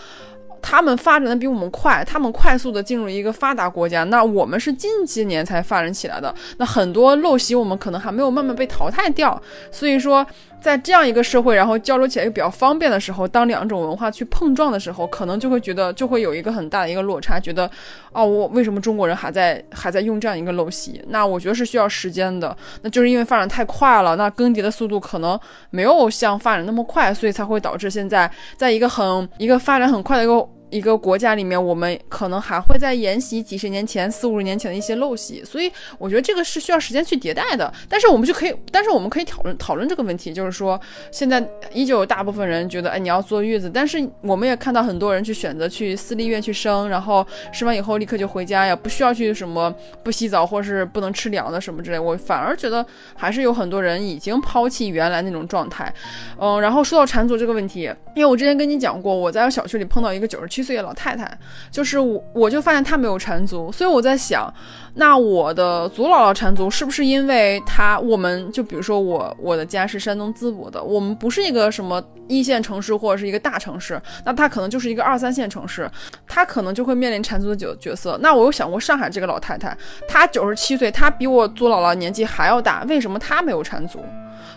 [0.62, 6.34] 他们发展的比我们快，他们快速的进入一个发达国家，那我们是近几年才发展起来的。
[6.58, 9.40] 那很多陋习我们可能还没有慢慢被淘汰掉。
[9.72, 10.24] 所以说，
[10.60, 17.70] 在这样一个社会，然后交流起来又比较方便的时候，当两种文化去碰撞的时候，可能就会觉得就会有一个很大的一个落差，觉得
[18.12, 21.02] 哦，我为什么中国人还在还在用这样一个陋习？
[21.08, 25.38] 那我觉得是需要时间的，那就是因为发展太快了，那更迭的速度可能
[25.70, 30.46] 没有像发展那么快，所以才会导致现在在一个很一个发展很快的一个。
[30.70, 37.72] 一个国家里面，我们可能还会在沿袭几十年前、四五十年前的一些陋习，所以我觉得这个是需要时间去迭代的。
[37.88, 51.98] 但是我们就可以，但是我们可以讨论讨论这个问题，就是说，现在依旧有大部分人觉得，哎，你要坐月子，但是我们也看到很多人去选择去私立医院去生，然后生完以后立刻就回家呀，不需要去什么不洗澡或者是不能吃凉的什么之类。
[51.98, 55.92] 我反而觉得还是有很多人已经抛弃原来那种状态。
[56.38, 60.59] 嗯，然后说到缠足这个问题，因为我之前跟你讲过，我在小区里碰到一个九十七。
[60.60, 61.26] 七岁的老太太，
[61.70, 64.52] 就是我，我就发现她没有缠足，所以我在想，
[64.94, 67.98] 那我的祖姥姥缠足是不是因为她？
[67.98, 75.90] 我们就比如说我，我的家是山东淄博的，我们不是一个什么一线城市或者是一个大城市，那她可能就是一个二三线城市，
[76.28, 78.18] 她可能就会面临缠足的角角色。
[78.20, 79.74] 那我又想过上海这个老太太，
[80.06, 84.04] 她九十七岁，她比我祖姥姥年纪还要大，为什么她没有缠足？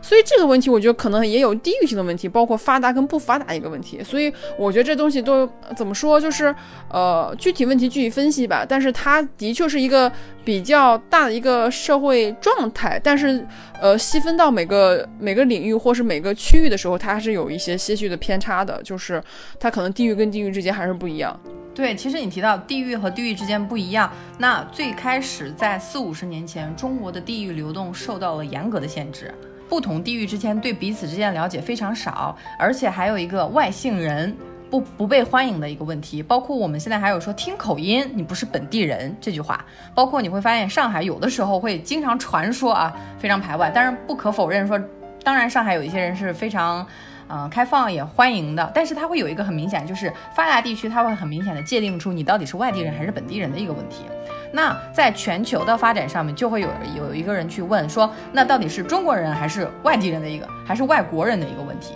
[0.01, 4.03] 所以这个问题，我觉得可能也有地域性的问题，包括发达跟不发达一个问题。
[4.03, 6.53] 所以我觉得这东西都怎么说，就是
[6.89, 8.65] 呃具体问题具体分析吧。
[8.67, 10.11] 但是它的确是一个
[10.43, 13.45] 比较大的一个社会状态，但是
[13.81, 19.21] 呃细分到每个每个领域或是每个区域的时候，它还是有一些些许的偏差的，就是
[19.59, 21.39] 它可能地域跟地域之间还是不一样。
[21.75, 29.33] 对，其实你提到地域和地域之间不一样，那最开始在四五十年前，中国的地域流动受到了严格的限制，
[29.73, 34.37] 不同地域之间对彼此之间的了解非常少，而且还有一个外姓人
[34.69, 39.65] 不不被欢迎的一个问题，包括我们现在还有说听口音你不是本地人这句话，
[39.95, 44.79] 包括你会发现上海有的时候会经常传说啊非常排外，但是不可否认说，
[45.23, 46.85] 当然上海有一些人是非常。
[47.35, 54.03] 嗯，开放也欢迎的，但是它会有一个很明显，就是发达地区它会很明显的界定出你到底是外地人还是本地人的一个问题。
[54.51, 61.95] 那在全球的发展上面，就会有有一个人去问说，那到底是中国人还是外地人的一个，还是外国人的一个问题？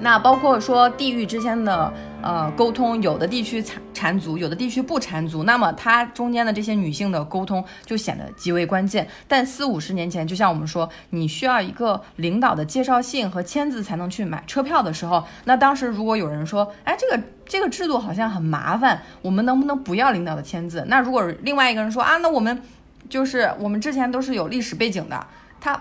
[0.00, 1.92] 那包括说地域之间的
[2.26, 9.06] 呃沟通，有的地区缠缠足，有的地区不缠足，那么它中间的这些女性的沟通就显得极为关键。
[9.28, 20.84] 但四五十年前，就像我们说，你需要一个领导的介绍信和签字才能去买车票的时候，那当时如果有人说，哎，这个这个制度好像很麻烦，我们能不能不要领导的签字？
[20.88, 22.60] 那如果另外一个人说啊，那我们
[23.08, 25.24] 就是我们之前都是有历史背景的，
[25.60, 25.80] 他。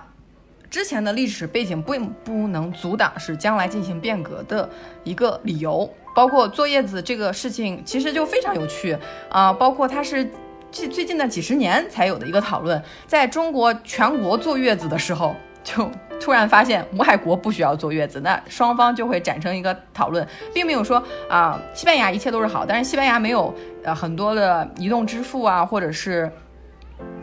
[0.75, 4.69] 之前的历史背景并不能阻挡是将来进行变革的
[5.05, 8.97] 一个理由，包括坐月子这个事情，其实就非常有趣
[9.29, 9.53] 啊。
[9.53, 10.29] 包括它是
[10.73, 23.55] 最最近的几十年才有的一个讨论，在中国全国坐月子的时候，就突然发现外国不需要坐月子，那双方就会产生一个讨论，并没有说啊，西班牙一切都是好，但是西班牙没有
[23.85, 26.29] 呃很多的移动支付啊，或者是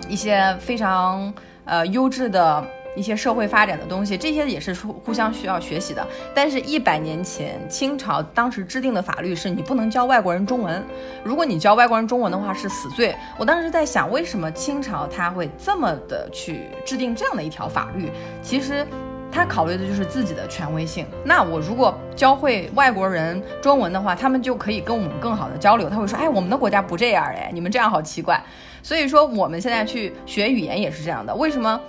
[0.08, 1.30] 一些非常
[1.66, 2.66] 呃优质的。
[2.94, 6.06] 一些社会发展的东西，这些也是互互相需要学习的。
[6.34, 10.82] 但是，一百年前清朝当时制定的法律是你不能教外国人中文，
[11.24, 13.14] 如果你教外国人中文的话是死罪。
[13.38, 18.10] 我当时在想，为什么清朝他会这么的去制定这样的一条法律？
[18.42, 18.86] 其实，
[19.30, 21.06] 他考虑的就是自己的权威性。
[21.24, 25.88] 那我如果教会外国人中文的话，他们就可以跟我们更好的交流。
[25.88, 28.38] 他会说，哎，我们的国家不这样，哎，你们这样好奇怪。
[28.82, 31.34] 所以说，我们现在去学语言也是这样的。
[31.34, 31.80] 为什么？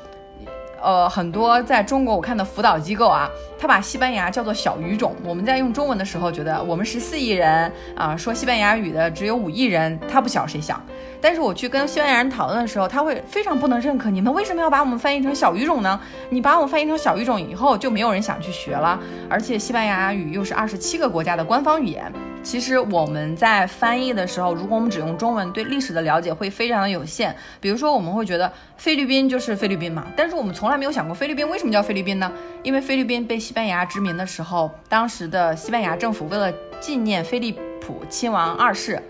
[0.83, 5.15] 呃，很多在中国我看的辅导机构啊，他把西班牙叫做小语种。
[5.23, 10.79] 我们在用中文的时候，觉得我们十四亿人啊，说西班牙语的只有五亿人，他不小谁小？
[11.21, 14.09] 但是我去跟西班牙人讨论的时候，他会非常不能认可。
[14.09, 15.97] 你们为什么要把我们翻译成小语种呢？
[16.29, 18.99] 你把我们翻译成小语种以后，就没有人想去学了。
[19.29, 22.11] 而且西班牙语又是二十七个国家的官方语言。
[22.43, 27.33] 其实我们在翻译的时候，如果我们只用中文，对历史的了解会非常的有限。
[27.61, 32.31] 比如说，我们会觉得菲律宾就是菲律宾嘛，但是我们从来没有想过菲律宾为什么叫菲律宾呢？
[32.61, 39.01] 因为菲律宾被西班牙殖民的时候，当时的西班牙政府为了纪念菲利普亲王二世。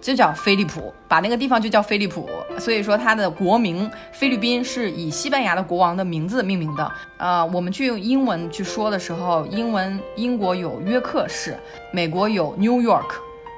[0.00, 2.28] 就叫菲利普，把那个地方就叫菲利普，
[2.58, 6.92] 所以说它的国名菲律宾是以西班牙的国王的名字命名的。
[7.16, 11.58] 呃，我们去用英文去说的时候，英文英国有约克市，
[11.92, 13.10] 美国有 New York，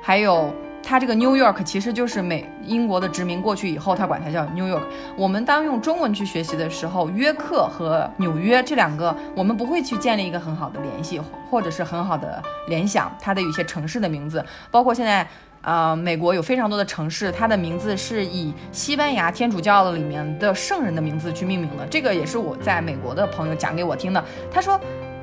[0.02, 0.50] 还有
[0.82, 4.82] 它这个 New York 其实就是美英国的殖民过去以后，它管它叫 New York。
[5.16, 11.20] 我们当用中文去学习的时候，约克和纽约这两个，我们不会去建立一个很好的联系，
[11.50, 15.28] 或者是很好的联想它的有些城市的名字，包括现在。
[15.62, 21.86] 呃，美国有非常多的城市，它的名字是以西班牙天主教的里面的圣人的名字去命名的。
[21.90, 24.24] 这个也是我在美国的朋友讲给我听的。
[24.50, 24.80] 他说，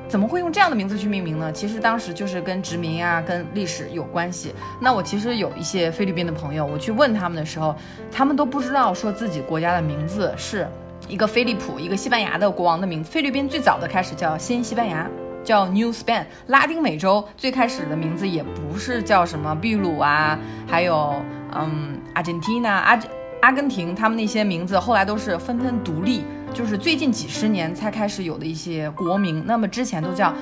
[0.08, 1.52] 怎么会用这样的名字去命名呢？
[1.52, 4.54] 其实当时就是跟殖民啊、跟历史有关系。
[4.80, 7.74] 那我其实有一些菲律宾的朋友，我去问他们的时候，
[8.10, 10.68] 他们都不知道说自己国家的名字是
[11.08, 13.10] 一个菲利普，一个西班牙的国王的名字。
[13.10, 15.10] 菲律宾最早的开始叫新西班牙。
[15.48, 21.14] 叫 New Spain，拉丁美洲最开始的名字也不是叫什么秘鲁啊，还有
[21.54, 23.00] 嗯，Argentina 阿
[23.40, 26.22] 阿根廷，他们那些名字后来都是纷纷独立，
[26.52, 30.34] 就是最近几十年才开始有的一些国名，那么之前都叫。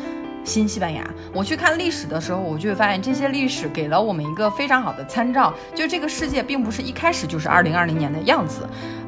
[0.47, 5.53] 新西班牙，我去看历史的时候，我就会发现这些历史给了我们一个非常好的参照。
[5.75, 8.61] 就这个世界并不是一开始就是二零二零年的样子，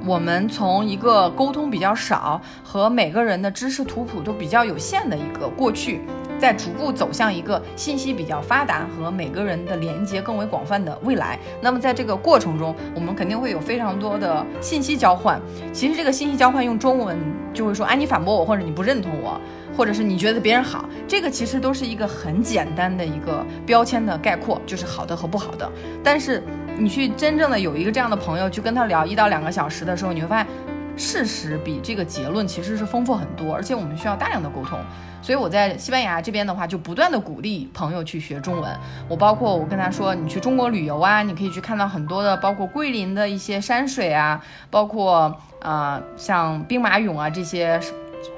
[0.04, 6.00] 我们从一个沟通比较少和每个人的知识图谱都比较有限的一个过去，
[6.40, 11.38] 在逐步走向一个信息比较发达和每个人的连接更为广泛的未来。
[11.60, 15.40] 那么在这个过程中，我们肯定会有非常多的信息交换。
[15.72, 17.16] 其实这个信息交换用中文
[17.54, 19.40] 就会说，哎，你反驳我，或者你不认同我。
[19.78, 25.70] 或者是你觉得别人好，这个其实都是一个很简单的一个标签的概括，就是好的和不好的。
[26.02, 26.42] 但是
[26.76, 30.48] 你去真正的有一个这样的朋友去跟他聊一到两个小时的时候，你会发现，
[30.96, 34.76] 事实比这个结论其实是丰富很多，而且我们需要大量的沟通。
[35.22, 38.76] 所以我在西班牙这边的话，就不断的鼓励朋友去学中文。
[39.08, 47.80] 我包括我跟他说，你去中国旅游啊，你可以去看到很多的，包括桂林的一些山水啊，包括呃像兵马俑啊这些。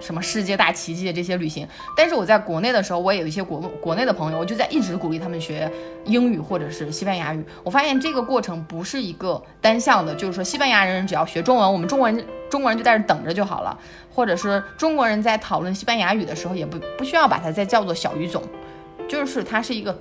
[0.01, 1.67] 什么世界大奇迹的这些旅行，
[1.97, 5.71] 但是我在国内的时候，我也有一些国国内的朋友，我就在一直鼓励他们学
[6.05, 7.45] 英语或者是西班牙语。
[7.63, 13.79] 我发现这个过程不是一个单向的，就是说西班牙人只要学中文，我们中国人中国人就在这等着就好了，
[14.15, 18.43] 或者是中国人在讨论西班牙语的时候，也不不需要把它再叫做小语种，
[19.09, 19.99] 就是它是一个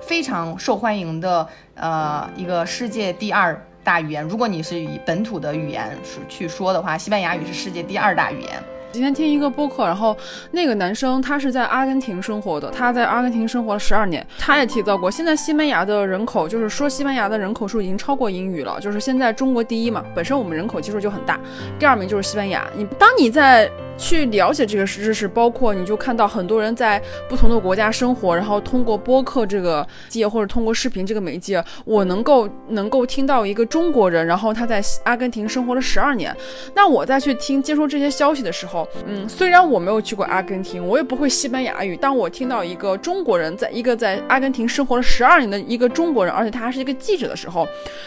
[0.00, 4.22] 非常受欢迎的呃一个世界第二大语言。
[4.24, 8.62] 如果你是以本土的语言是去说的话，西班牙语是世界第二大语言。
[8.90, 10.16] 今天听一个播客，然后
[10.50, 21.38] 那个男生他是在阿根廷生活的，他在阿根廷生活了十二年，他也提到过，现在西班牙的人口就是说西班牙的人口数已经超过英语了，就是现在中国第一嘛，本身我们人口基数就很大，
[21.78, 22.66] 第二名就是西班牙。
[22.76, 23.70] 你当你在。
[23.98, 36.34] 去了解这个知识，包括你就看到很多人在不同的国家生活，然后通过播客这个界或者通过视频这个媒介，我能够能够听到一个中国人，然后他在阿根廷生活了十二年。
[36.74, 47.66] 那我再去听接收这些消息的时候，嗯，虽然我没有去过阿根廷，我也不会西班牙语，当我听到一个中国人在一个在阿根廷生活了十二年的一个中国人，而且他还是一个记者的时候，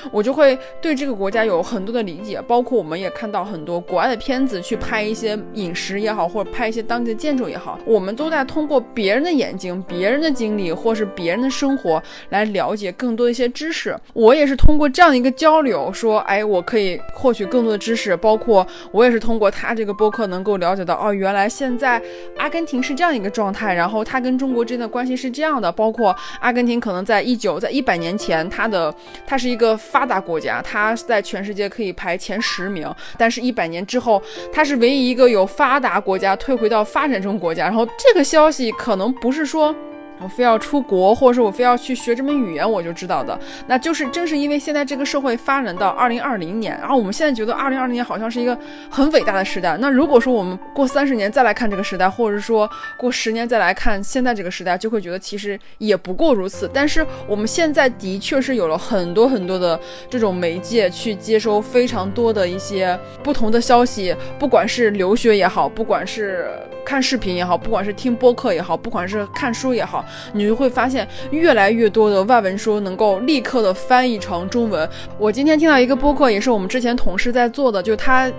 [0.09, 2.41] 我就会对这个国家有很多的理解。
[2.47, 5.80] 包括我们也看到很多国外的片子去拍一些影视。
[5.81, 13.97] 食也好，或者拍一些当地的建筑也好，我们都在通过别人的眼睛、别人的经历，或是别人的生活来了解更多的一些知识。
[14.13, 18.15] 我也是通过这样的一个交流，说，哎，我可以获取更多的知识。
[18.17, 21.99] 包括我也是通过他这个播客能够了解到，哦，原来现在
[22.37, 25.71] 阿根廷是这样一个状态，然后他跟中国之间的关系是这样的。
[25.71, 28.93] 包括阿根廷可能在一九在一百年前，它的
[29.25, 34.21] 它是一个发达国家，它在全世界可以排前十名，但是一百年之后，
[34.51, 39.73] 它是唯一一个有发发达国家退回到发展中国家，然后这个消息可能不是说。
[40.21, 43.37] 我非要出国，或者说我非要去学这门语言，我就知道的。
[43.67, 48.57] 那就是正是因为现在这个社会发展到二零二零年，然后我们现在觉得二零二零年好像是一个
[48.89, 49.75] 很伟大的时代。
[49.79, 56.69] 那如果说我们过三十年再来看这个时代，或者说过十年再来看现在这个时代，就会觉得其实也不过如此。
[56.73, 66.47] 但是我们现在的确是有了很多很多的这种媒介去接收非常多的一些不同的消息，不管是留学也好，不管是
[66.85, 70.05] 看视频也好，不管是听播客也好，不管是看书也好。
[70.33, 74.87] 你就会发现越来越多的外文书能够立刻的翻译成中文。
[75.17, 78.31] 我今天听到一个播客，也是我们之前同事在做的，就他，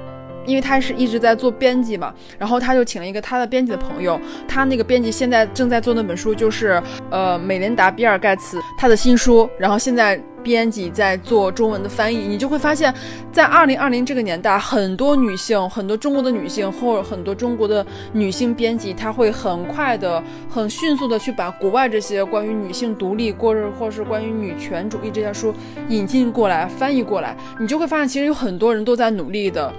[0.46, 10.20] 因为他是一直在做编辑嘛，然后他就请了一个他的编辑的朋友，他那个编辑现在正在做那本书，就是呃美琳达比尔盖茨他的新书，然后现在。
[10.42, 12.92] 编辑在做中文的翻译，你就会发现，
[13.30, 20.20] 在二零二零这个年代，很多女性，很多中国的女性，或者很多中国的女性编辑，她会很快的、
[20.50, 25.54] 很迅速的去把国外这些关于女性独立，或者或是关于女权主义这些书
[25.88, 29.72] 引进过来、翻译过来，你就会发现，其实有很多人都在努力的。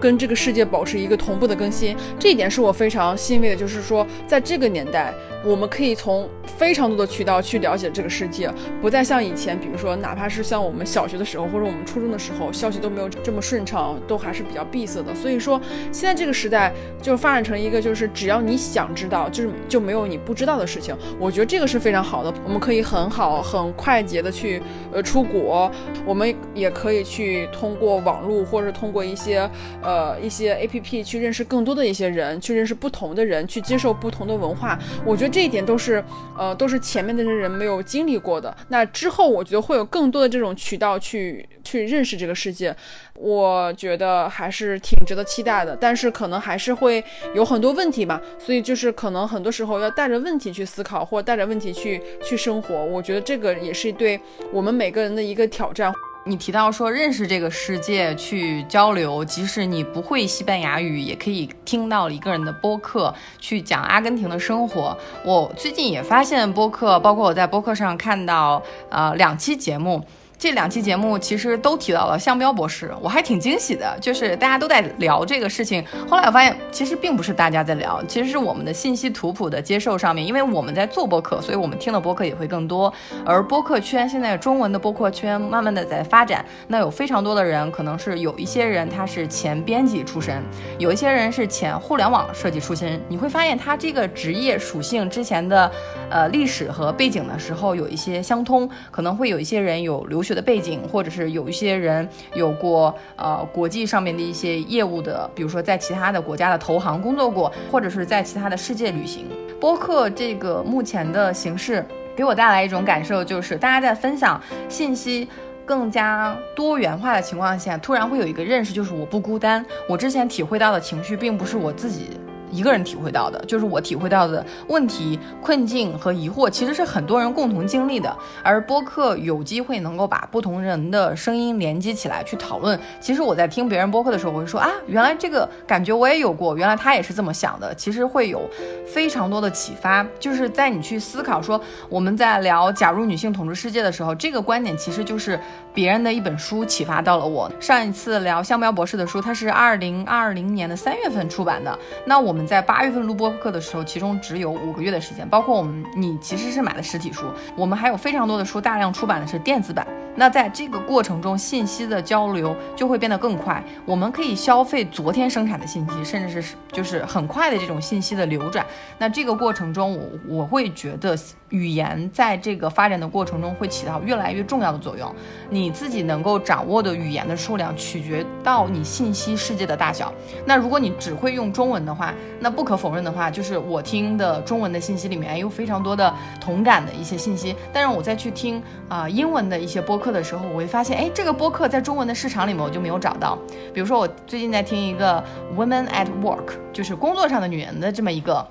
[0.00, 3.56] 跟这个世界保持一个同步的更新，这一点是我非常欣慰的。
[3.56, 5.12] 就是说，在这个年代，
[5.44, 6.28] 我们可以从
[6.58, 15.14] 非常多的渠道去了解这个世界，不再像以前，比如说，哪怕是像我们小学的时候，或者我们初中的时候，消息都没有这么顺畅，都还是比较闭塞的。
[15.14, 15.60] 所以说，
[15.92, 16.72] 现在这个时代
[17.02, 20.96] 就发展成一个，就是只要你想知道，就是就没有你不知道的事情。
[21.18, 25.70] 我觉得这个是非常好的，我们可以很好、很快捷的去呃出国，
[26.06, 29.48] 我们也可以去通过网络，或者通过一些
[29.82, 29.89] 呃。
[29.90, 34.78] 呃，一些 A P P 去认识更多的一些人，去认识不同的人，去接受不同的文化。
[35.04, 36.02] 我觉得这一点都是，
[36.38, 38.56] 呃，都是前面那些人没有经历过的。
[38.68, 42.72] 那之后，我觉得会有更多的这种渠道去去认识这个世界。
[43.14, 47.02] 我觉得还是挺值得期待的，但是可能还是会
[47.34, 48.20] 有很多问题吧。
[48.38, 52.84] 所以就是可能很多时候要带着问题去思考，或者带着问题去去生活。
[52.84, 54.20] 我觉得这个也是对
[54.52, 55.92] 我们每个人的一个挑战。
[56.24, 64.96] 你提到说认识这个世界去交流，即使你不会西班牙语，也可以听到一个人的播客去讲阿根廷的生活。
[65.24, 70.04] 我最近也发现播客，包括我在播客上看到，呃，两期节目。
[70.40, 75.84] 这两期节目其实都提到了向彪博士，我还挺惊喜的，就是大家都在聊这个事情。
[76.08, 82.90] 后来我发现，其实并不是大家在聊，其实是我们的信息图谱的接受上面，因为我们在做播客，所以我们听的播客也会更多。
[83.22, 90.42] 而播客圈现在中文的播客圈慢慢的在发展，那有非常多的人，可能是有一些人他是前编辑出身，
[90.78, 92.98] 有一些人是前互联网设计出身。
[93.10, 95.70] 你会发现他这个职业属性之前的
[96.08, 100.29] 呃历史和背景的时候有一些相通，可能会有一些人有留学。
[100.30, 109.26] 学的背景，或者是有一些人有过呃国际上面的一些业务的，比如说在其他的国家的投行工作过，或者是在其他的世界旅行。
[109.60, 115.28] 播客这个目前的形式给我带来一种感受，就是大家在分享信息。
[115.66, 119.64] 更加多元化的情况下，突然会有一个认识，就是我不孤单。
[119.88, 122.18] 我之前体会到的情绪，并不是我自己。
[122.50, 128.14] 一个人体会到的，就是我体会到的问题、困境和疑惑，其实是很多人共同经历的。
[128.42, 132.78] 而播客有机会能够把不同人的声音连接起来去讨论。
[132.98, 137.72] 其实我在听别人播客的时候，我会说啊，原来这个感觉我也有过，原来他也是这么想的。
[137.74, 138.42] 其实会有
[138.86, 145.38] 非常多的启发，就是在你去思考说我们在聊假如女性统治世界的时候，这个观点其实就是
[145.72, 147.48] 别人的一本书启发到了我。
[147.60, 152.39] 上一次聊香苗博士的书，它是二零二零年的三月份出版的，那我们。
[152.46, 157.24] 在八月份录播课的时候，其中只有五个月的时间，包括我们，你其实是买的实体书，
[157.56, 159.86] 我们还有非常多的书，大量出版的是电子版。
[160.16, 168.66] 那在这个过程中，信息的交流就会变得更快，我们可以消费昨天生产的信息，甚至是就是很快的这种信息的流转。
[168.98, 171.16] 那这个过程中，我我会觉得。
[171.50, 175.12] 语言在这个发展的过程中会起到越来越重要的作用。
[175.48, 180.12] 你自己能够掌握的语言的数量取决到你信息世界的大小。
[180.46, 187.54] 那如果你只会用中文的话，那不可否认的话，就是我听的中文的信息里面有非常多的同感的一些信息。
[187.72, 193.36] 但是我再去听啊英文的一些播客的时候，我会发现，哎，这个播客在中文的市场里面我就没有找到。
[193.74, 195.22] 比如说我最近在听一个
[195.56, 198.46] Women at Work，就是工作上的女人的这么一个。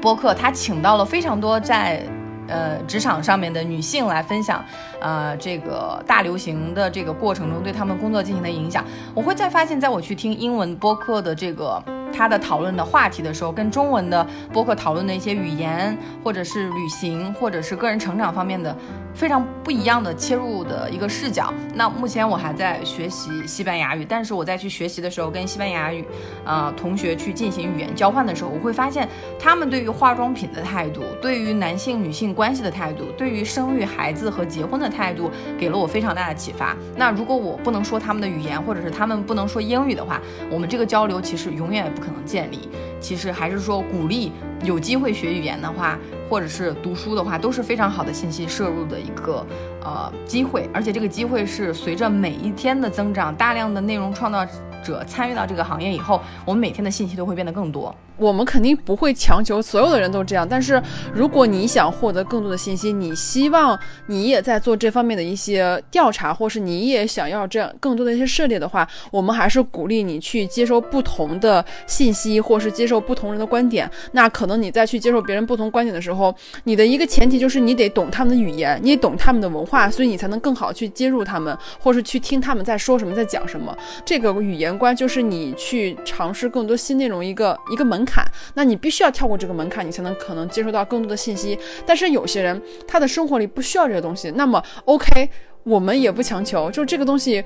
[0.00, 2.02] 播客他请到了非常多在，
[2.48, 4.64] 呃职场上面的女性来分享，
[5.00, 8.84] 呃这个大流行的这个过程中对他们工作进行的影响。
[9.14, 11.82] 我会再发现，在我去听英文播客的这个。
[12.16, 18.74] 他的讨论的话题的时候，跟中文的播客讨论的一些语言，或者是旅行，或者是个人成长方面的
[19.12, 21.52] 非常不一样的切入的一个视角。
[21.74, 26.02] 那目前我还在学习西班牙语，但是我在去学习的时候，跟西班牙语
[26.44, 29.06] 啊同学去进行语言交换的时候，我会发现
[29.38, 36.74] 他们对于化妆品的态度，对于男性女性关系的态度，对于生育孩子和结婚的态度，给了我非常大的启发。
[36.96, 40.18] 那如果我不能说他们的语言，或者是他们不能说英语的话，
[40.50, 42.12] 我们这个交流其实永远也不可。
[42.16, 44.32] 能建立，其实还是说鼓励
[44.64, 45.98] 有机会学语言的话，
[46.30, 49.46] 或者是读书的话，都是非常好的信息摄入的一个
[49.82, 54.46] 呃机会，而且这个机会是随着每一天的增长，大量的内容创造
[54.84, 57.94] 者参与到这个行业以后，我们每天的信息都会变得更多。
[58.18, 73.90] 我们肯定不会强求所有的人都这样，但是如果你想获得更多的信息，你希望你也在做这方面的一些调查，或是你也想要这样更多的一些涉猎的话，我们还是鼓励你去接受不同的信息，或是接受不同人的观点。
[74.12, 83.76] 那可能你在去接受别人不同观点的时候，你的一个前提就是你得懂他们的语言，你懂他们的文化，所以你才能更好去接入他们，或是去听他们在说什么，在讲什么。
[84.06, 88.06] 这个语言观就是你去尝试更多新内容一个一个门。
[88.06, 91.58] 槛，那你必须要跳过这个门槛，你才能可能接收到更多的信息。
[91.84, 95.28] 但是有些人他的生活里不需要这些东西，那么 OK，
[95.64, 96.70] 我们也不强求。
[96.70, 97.42] 就这个东西，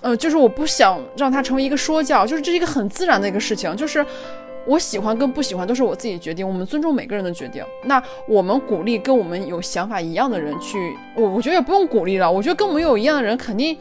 [0.00, 3.74] 呃，就是我不想让它成为一个说教，就是这是一个很自然的一个事情。
[3.74, 4.06] 就是
[4.64, 7.64] 我喜欢跟不喜欢都是我自己决定，我们尊重每个人的决定。
[7.84, 10.78] 那我们鼓励跟我们有想法一样的人去，
[11.16, 12.30] 我我觉得也不用鼓励了。
[12.30, 13.76] 我觉得跟我们有一样的人肯定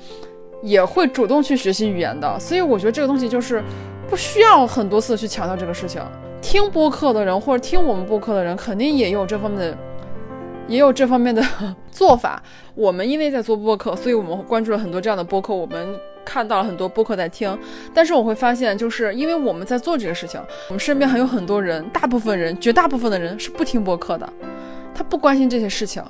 [0.62, 2.40] 也会主动去学习语言的。
[2.40, 3.64] 所以我觉得这个东西就是。
[4.10, 6.02] 不需要很多次去强调这个事情。
[6.42, 9.78] 听播客的人或者听我们播客的人，肯定也有这方面的，
[10.68, 11.44] 也有这方面的
[11.92, 12.42] 做法。
[12.74, 15.96] 我们因为在做播客，所以我们关注了很多这样的播客，我们
[16.26, 17.56] 看到了很多播客在听。
[17.94, 24.28] 但是我会发现，就是因为我们在做这个事情，我们身边还有很多人，大部分人，绝大部分的人是不听播客的。
[24.96, 26.04] 他不关心这些事情，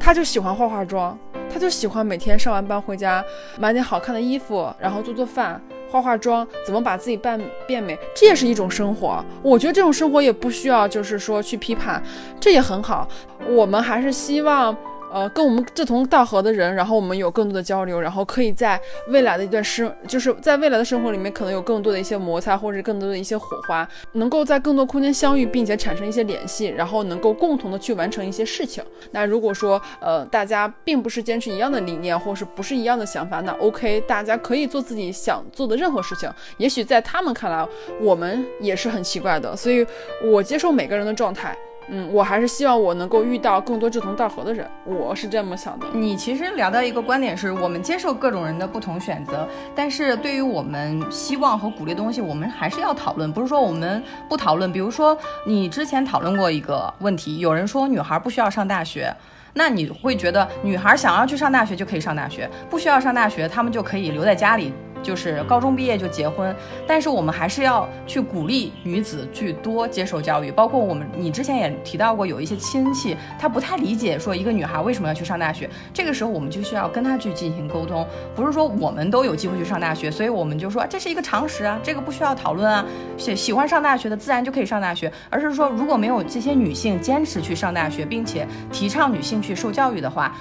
[0.00, 1.16] 他就喜欢化化妆，
[1.54, 3.24] 他就喜欢每天上完班回家
[3.60, 5.60] 买点好看的衣服，然后做做饭。
[5.88, 9.24] 化化妆，怎么把自己扮变美，这也是一种生活。
[9.40, 12.02] 我觉得这种生活也不需要，就是说去批判，
[12.40, 13.06] 这也很好。
[13.48, 14.76] 我们还是希望。
[15.14, 28.82] 呃，跟我们志同道合的人，然后我们有更多的交流，然后可以在未来的一段生，就是在未来的生活里面，可能有更多的一些摩擦，或者更多的一些火花，能够在更多空间相遇，并且产生一些联系，然后能够共同的去完成一些事情。
[29.12, 36.28] 那如果说，呃，大家并不是坚持一样的理念，或是不是一样的想法，那 OK，大家可以做自己想做的任何事情。
[36.56, 37.64] 也许在他们看来，
[38.00, 39.86] 我们也是很奇怪的，所以
[40.24, 41.56] 我接受每个人的状态。
[41.88, 45.86] 嗯，我还是希望我能够遇到更多志同道合的人，我是这么想的。
[45.92, 54.72] 你其实聊到一个观点是，我们接受各种人的不同选择，但是对于我们希望和鼓励的东西，我们还是要讨论，不是说我们不讨论。
[54.72, 55.16] 比如说，
[55.46, 59.14] 你之前讨论过一个问题，有人说女孩不需要上大学。
[59.56, 64.72] 那你会觉得女孩想要去上大学就可以上大学，不需要上大学，她们就可以留在家里。
[65.04, 66.54] 就是高中毕业就结婚，
[66.86, 70.50] 但是我们还是要去鼓励女子去多接受教育。
[70.50, 75.68] 包括我们，你之前也提到过，有一些亲戚他不太理解，说一个女孩为什么要去上大学。
[75.92, 82.84] 这个时候我们就需要跟他去进行沟通，不是说我们都有机会去上大学，所以我们就说这是一个常识啊，这个不需要讨论啊。
[83.18, 90.34] 喜喜欢上大学的自然就可以上大学，而是说如果没有这些女性坚持去上大学，并且提倡女性去受教育的话。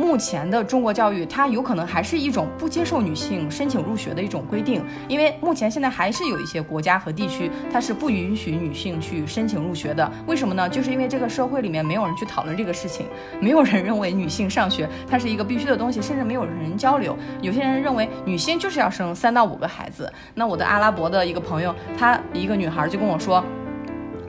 [0.00, 10.10] 目前的中国教育，它有可能还是一种不接受女性申请入学的一种规定，因为目前现在还是有一些国家和地区，它是不允许女性去申请入学的。
[10.26, 10.66] 为什么呢？
[10.66, 13.04] 就是因为这个社会里面没有人去讨论这个事情，
[13.40, 17.14] 没有人认为女性上学它是一个必须的东西，甚至没有人交流。
[17.42, 20.10] 有些人认为女性就是要生三到五个孩子。
[20.34, 23.44] 那我的阿拉伯的一个朋友，她一个女孩就跟我说。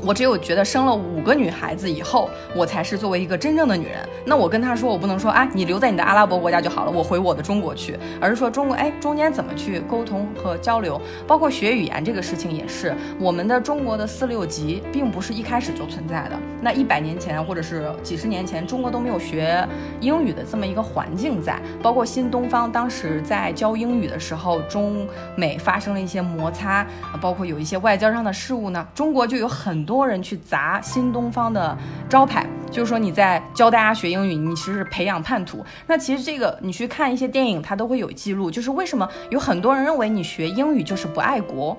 [0.03, 3.97] 我只有觉得生了五个女孩子以后，我才是作为一个真正的女人。
[4.25, 12.95] 那我跟她说，我不能说啊，你留在你的阿拉伯国家就好了，我回我的中国去，而是说中国，哎，中间怎么去沟通和交流，包括学语言这个事情也是。
[13.19, 19.63] 我们的中国的四六级并不是一开始就存在的，那一百年前或者是几十年前，中国都没有学
[19.99, 21.59] 英语的这么一个环境在。
[21.83, 26.83] 包括新东方当时在教英语的时候，中美发生了一些摩擦，
[27.21, 29.90] 包括有一些外交上的事务呢，中国就有很多。
[29.91, 31.77] 多人去砸新东方的
[32.07, 35.65] 招牌，就是说你在教大家学英语，你其实培养叛徒。
[35.85, 41.77] 那其实这个你去看一些电影，它都会有记录，就是为什么有很多人认为你学英语就是不爱国。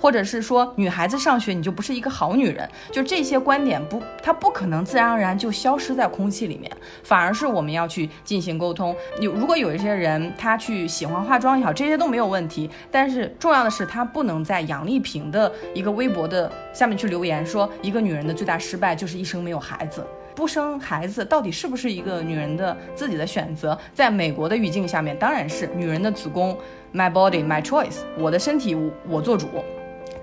[0.00, 6.70] 或者是说女孩子上学你就不是一个好女人，就这些观点不，它不可能自然而然就消失在空气里面，
[7.02, 8.94] 反而是我们要去进行沟通。
[9.20, 20.04] 有如果有一些人他去喜欢化妆也好，这些都没有问题，但是重要的是他不能在杨丽萍的一个微博的下面去留言说一个女人的最大失败就是一生没有孩子，
[20.40, 23.78] 不生孩子到底是不是一个女人的自己的选择？
[23.92, 26.56] 在美国的语境下面，当然是女人的子宫
[26.94, 28.74] ，my body my choice，我的身体
[29.06, 29.46] 我做主。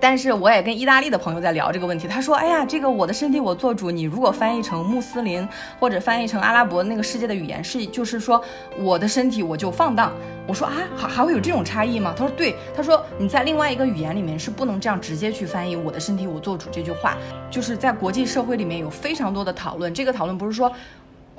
[0.00, 3.90] 但是我也跟意大利的朋友在聊这个问题，他说：“哎呀，这个我的身体我做主。
[3.90, 5.46] 你如果翻译成穆斯林
[5.80, 8.42] 或者翻译成阿拉伯那个世界的语言，是就是说
[8.78, 10.12] 我的身体我就放荡。”
[10.46, 17.16] 我说：“啊，还还会有这种差异吗？”他说：“对。”他说：“你在另外一个语言里面是不能这样直接去翻译‘我的身体我做主’这句话，
[17.50, 19.92] 就是在国际社会里面有非常多的讨论。
[19.92, 20.72] 这个讨论不是说。”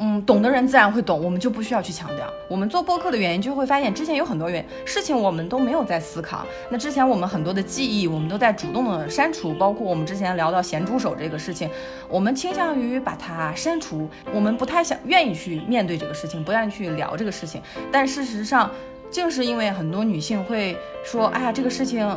[0.02, 2.26] 嗯，懂的人自然会懂，我们就不需要去强调。
[2.47, 6.45] 我们做播客的原因，就会发现之前有很多原事情我们都没有在思考。
[6.70, 11.70] 那之前我们很多的记忆，我们都在主动的删除，包括我们之前聊到咸猪手这个事情，
[12.08, 17.62] 我们倾向于把它删除，我们不太想愿意去面对这个事情，不愿意去聊这个事情。
[17.91, 18.72] 但事实上，
[19.12, 22.08] 正是因为很多女性会说，哎呀，这个事情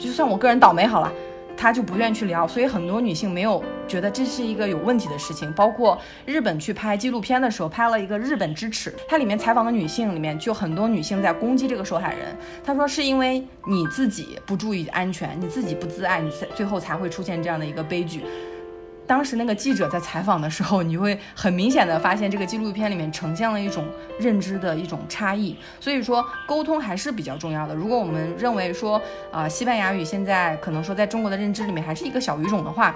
[0.00, 1.12] 就算我个人倒霉好了。
[1.58, 5.52] 他就不愿意去聊，所以很多女性没有觉得这是一个有问题的事情。
[5.54, 12.36] 包括日本去拍纪录片的时候，拍了一个《日本之耻》，它里面采访的女性里面就很多女性在攻击这个受害人。
[12.64, 18.22] 她说是因为你自己不注意安全，你自己不自爱，你才最后才会出现这样的一个悲剧。
[19.08, 23.86] 当时那个记者在采访的时候，你会很明显的发现，这个纪录片里面呈现了一种
[24.20, 25.56] 认知的一种差异。
[25.80, 27.74] 所以说，沟通还是比较重要的。
[27.74, 29.00] 如果我们认为说，
[29.32, 32.94] 啊，西班牙语现在可能说在中国的认知里面还是一个小语种的话，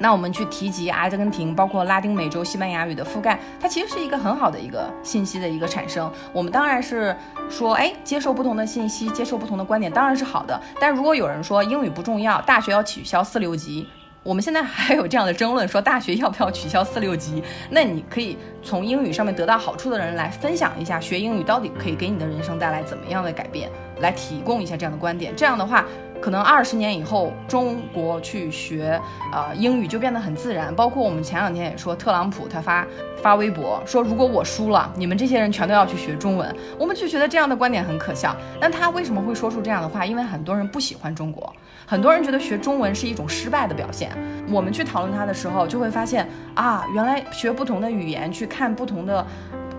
[0.00, 6.10] 那我们去提及阿根廷，包括拉丁美洲西班牙语的覆盖，它其实是一个很好的一个信息的一个产生。
[6.32, 7.16] 我们当然是
[7.48, 10.60] 说，哎，接受不同的信息，接受不同的观点，当然是好的。
[10.80, 13.86] 但如果有人说英语不重要，大学要取消四六级。
[14.24, 17.42] 我们现在还有这样的争论，说大学要不要取消四六级？
[17.70, 23.68] 那你可以从英语上面得到好处的人来分享一下，学英语到底可以给你的人生带来怎么样的改变，
[24.02, 25.34] 来提供一下这样的观点。
[25.34, 25.86] 这样的话，
[26.20, 29.00] 可能二十年以后，中国去学
[29.32, 30.74] 呃英语就变得很自然。
[30.74, 32.86] 包括我们前两天也说，特朗普他发
[33.22, 36.54] 发微博说，如果我输了，你们这些人全都要去学中文。
[36.78, 38.36] 我们就觉得这样的观点很可笑。
[38.60, 40.04] 那他为什么会说出这样的话？
[40.04, 41.50] 因为很多人不喜欢中国。
[41.84, 44.10] 很多人觉得学中文是一种失败的表现。
[44.50, 49.26] 我们去讨论它的时候，就会发现啊，原来学不同的语言，去看不同的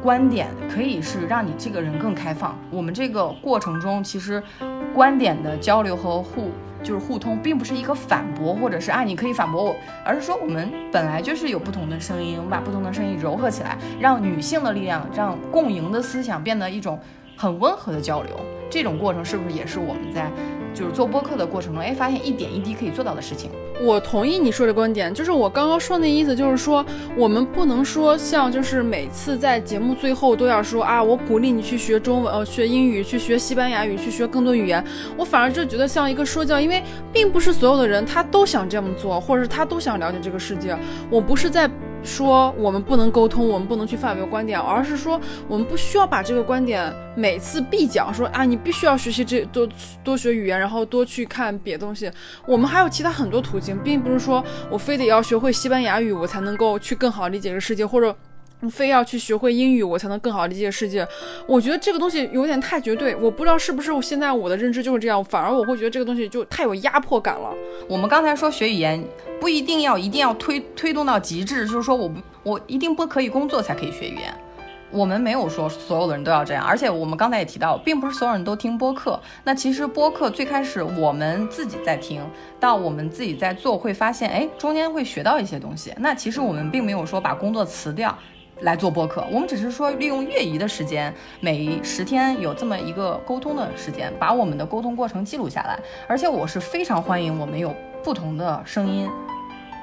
[0.03, 2.59] 观点，可以是让你这个人更开放。
[2.69, 4.43] 我们这个过程中，其实
[4.93, 6.51] 观点的交流和互
[6.83, 16.99] 就是互通，并不是一个反驳，或者是啊你可以反驳我，而是说我们本来就是有不同的声音，我们把不同的声音糅合起来，让女性的力量，让共赢的思想变得一种
[17.37, 18.37] 很温和的交流。
[18.69, 20.29] 这种过程是不是也是我们在？
[20.73, 23.49] 就是做播客的过程中，哎，发现一点一滴可以做到的事情。
[23.81, 26.85] 我同意你说的观点，就是我刚刚说那意思，就是说
[27.17, 34.83] 我们不能说像就是每次在节目最后都要说啊，我鼓励你去学中文，呃，学英语，去学西班牙语，去学更多语言。
[35.17, 40.77] 我反而就觉得像一个说教，因为并不是所有的人他都想这么做，或者是他都想了解这个世界。
[41.09, 41.69] 我不是在。
[42.03, 49.67] 说我们不能沟通，我们不能去发表观点，而是说我们不需要把这个观点每次必讲，说啊，你必须要学习这多
[50.03, 52.11] 多学语言，然后多去看别的东西。
[52.45, 58.15] 我们还有其他很多途径，并不是说我非得要学会西班牙语，我才能够去更好理解这个世界，或者。
[58.69, 61.07] 非要去学会英语，我才能更好理解世界。
[61.47, 67.53] 我觉得这个东西有点太绝对，我不知道是不是我现在我的认知就是这样，反而我会觉得这个东西就太有压迫感了。
[67.87, 69.03] 我们刚才说学语言
[69.39, 74.33] 不一定要一定要推推动到极致，就是说我不我一定不可以工作才可以学语言。
[74.91, 79.19] 我们没有说所有的人都要这样，而且我们刚才也提到，并不是所有人都听播客。
[79.43, 82.21] 那其实播客最开始我们自己在听，
[82.59, 85.91] 到我们自己在做，会发现哎中间会学到一些东西。
[85.97, 88.15] 那其实我们并没有说把工作辞掉。
[88.63, 95.79] 来做播客，我们只是说利用月余的时间，每十天有这么一个沟通的时间，把我们的沟通过程记录下来。
[96.07, 99.09] 而且我是非常欢迎我们有不同的声音。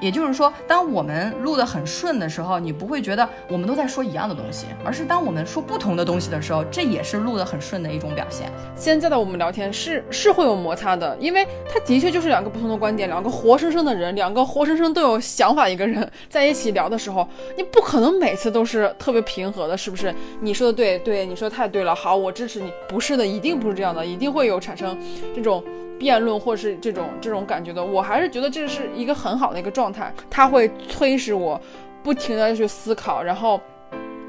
[0.01, 8.51] 也就是说，当我们录得很顺的时候，你不会觉得我们都在说一样的东西，而是当我们说不同的东西的时候，这也是录得很顺的一种表现。
[8.75, 20.13] 现在的我们聊天是是会有摩擦的，因为它的确就是两个不同的观点，两个活生生的人，两个活生生都有想法一个人在一起聊的时候，你不可能每次都是特别平和的，是不是？
[20.39, 22.71] 你说的对，对，你说太对了，好，我支持你。
[22.89, 24.97] 不是的，一定不是这样的，一定会有产生
[25.35, 25.63] 这种。
[26.01, 31.61] 辩论或是这种这种感觉的，我还是觉得这是一个很好的一个状态，它会催使我
[32.01, 33.61] 不停的去思考，然后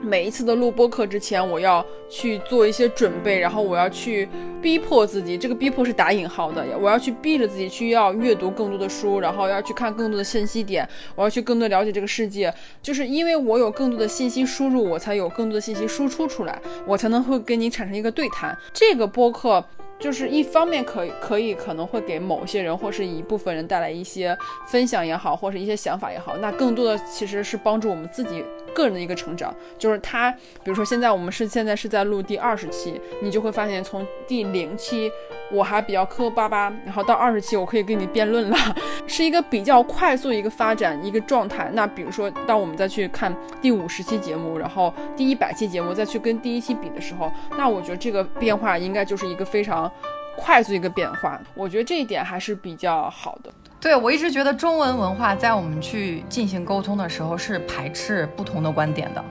[0.02, 4.28] 每一次的录播课之前，我要去做一些准备，然后我要去
[4.60, 12.52] 逼迫自己，这个逼迫是打引号的，我要去逼着自己去要阅读更多的书，然后要去看更多的信息点，我要去更多了解这个世界，
[12.82, 18.54] 就是因为我有更多的信息输入，我才有更多的信息输出出来，我才能会跟你产生一个对谈。
[18.74, 19.64] 这个播客。
[20.02, 24.36] 就是一方面可以可以可能会给某些人或是一部分人带来一些
[24.66, 28.44] 分享也好，或是一些想法也好，那更多的其实是帮助我们自己
[28.74, 29.54] 个人的一个成长。
[29.78, 30.28] 就是他，
[30.64, 35.08] 比如说现在我们是现在是在录第二十期，你就会发现从第零期
[35.52, 38.56] 我还比较磕磕巴巴，然后到二十期我可以跟你辩论了，
[39.06, 41.70] 是一个比较快速一个发展一个状态。
[41.72, 49.90] 那比如说当我们再去看第五十期节目，然后第一百期节目再去跟第一期比的时候，那我觉得这个变化应该就是一个非常。
[50.34, 53.52] 快速一个变化，我觉得这一点还是比较好的。
[53.78, 59.22] 对我一直觉得中文文化在我们去进行沟通的时候是排斥不同的观点的，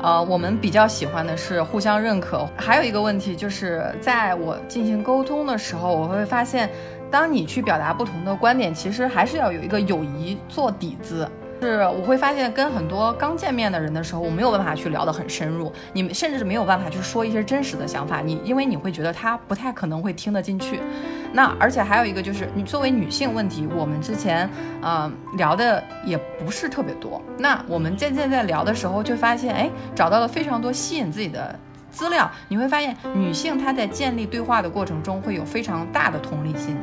[0.00, 2.48] 呃，我们比较喜欢的是互相认可。
[2.56, 6.70] 还有一个问题就是在我进行沟通的时候，我会发现，
[7.10, 11.28] 当你去表达不同的观点，其实还是要有一个友谊做底子。
[11.62, 20.80] 是，我会发现跟很多刚见面的人的时候，我没有办法去聊得很深入，你们甚至是没有办法去说一些真实的想法，你因为你会觉得他不太可能会听得进去。
[21.32, 24.50] 那而且还有一个就是，你作为女性问题，我们之前
[24.82, 27.22] 嗯聊的也不是特别多。
[27.38, 31.56] 那我们渐渐在聊的时候，就发现哎，找到了非常多吸引自己的
[31.92, 32.28] 资料。
[32.48, 36.76] 你会发现，女性她在建立对话的过程中会有非常大的同理心。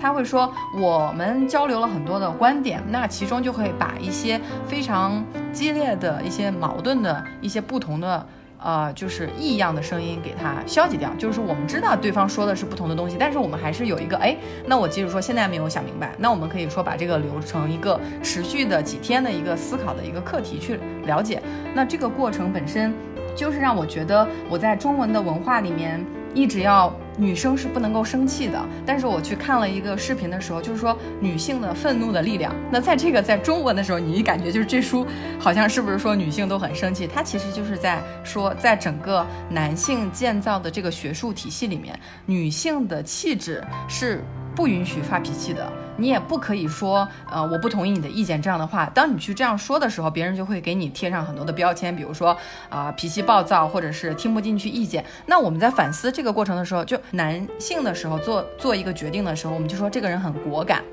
[0.00, 8.26] 他会说，我们交流了很多的观点，那其中就会把一些非常激烈的一些矛盾的一些不同的
[8.58, 11.10] 呃，就是异样的声音给它消解掉。
[11.18, 14.36] 就是我们知道对方说的是不同的东西，但是我们还是有一个哎，
[14.66, 21.42] 那我即使说现在没有想明白，那我们可以说把这个留成一个持续的几天的一个思考的一个课题去了解。
[21.74, 22.94] 那这个过程本身
[23.36, 26.04] 就是让我觉得我在中文的文化里面。
[26.32, 32.54] 一直要女生是不能够生气的，但是我去看了一个视频的时候，就是说女性的愤怒的力量。
[32.72, 35.06] 那在这个在中文的时候，你一感觉就是这书
[35.38, 37.06] 好像是不是说女性都很生气？
[37.06, 44.24] 它其实就是在说，在整个男性建造的这个学术体系里面，女性的气质是。
[44.60, 48.84] 不允许发脾气的，你也不可以说，呃，我不同意你的意见这样的话。
[48.92, 52.36] 当你去这样说的时候，别人就会给你贴上很多的标签，比如说，
[52.68, 55.02] 啊，脾气暴躁，或者是听不进去意见。
[55.24, 60.84] 那我们在反思这个过程的时候，就男性的时候做做一个决定的时候，我们就说这个人很果敢，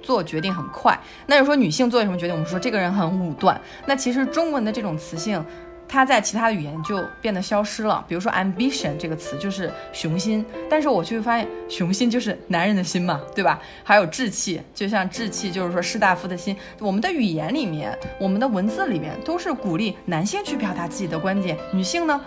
[0.00, 0.96] 做决定很快。
[1.26, 3.60] 那就说女性做什么决定，我们说这个人很武断。
[3.86, 5.44] 那其实中文的这种词性。
[5.88, 8.04] 它在其他的语言就变得消失了。
[8.06, 13.58] 比如说 ambition 这个词就是雄心，但是我却发现雄心就是男人的心嘛，对吧？
[13.82, 16.54] 还有志气，就像志气就是说士大夫的心。
[16.78, 22.20] 我们的语言里面，我们的文字里面都是鼓励男性去表达自己的观点，女性呢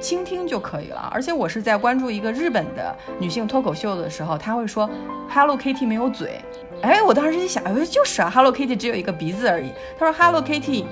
[0.00, 1.10] 倾听就可以了。
[1.12, 4.88] 而且我是在关注一个日本的女性脱口秀的时候，她会说
[5.28, 6.40] Hello Kitty 没有嘴，
[6.80, 9.70] 哎，我当时一想，哎，就是啊，Hello Kitty 只有一个鼻子而已。
[9.98, 10.84] 她说 Hello Kitty。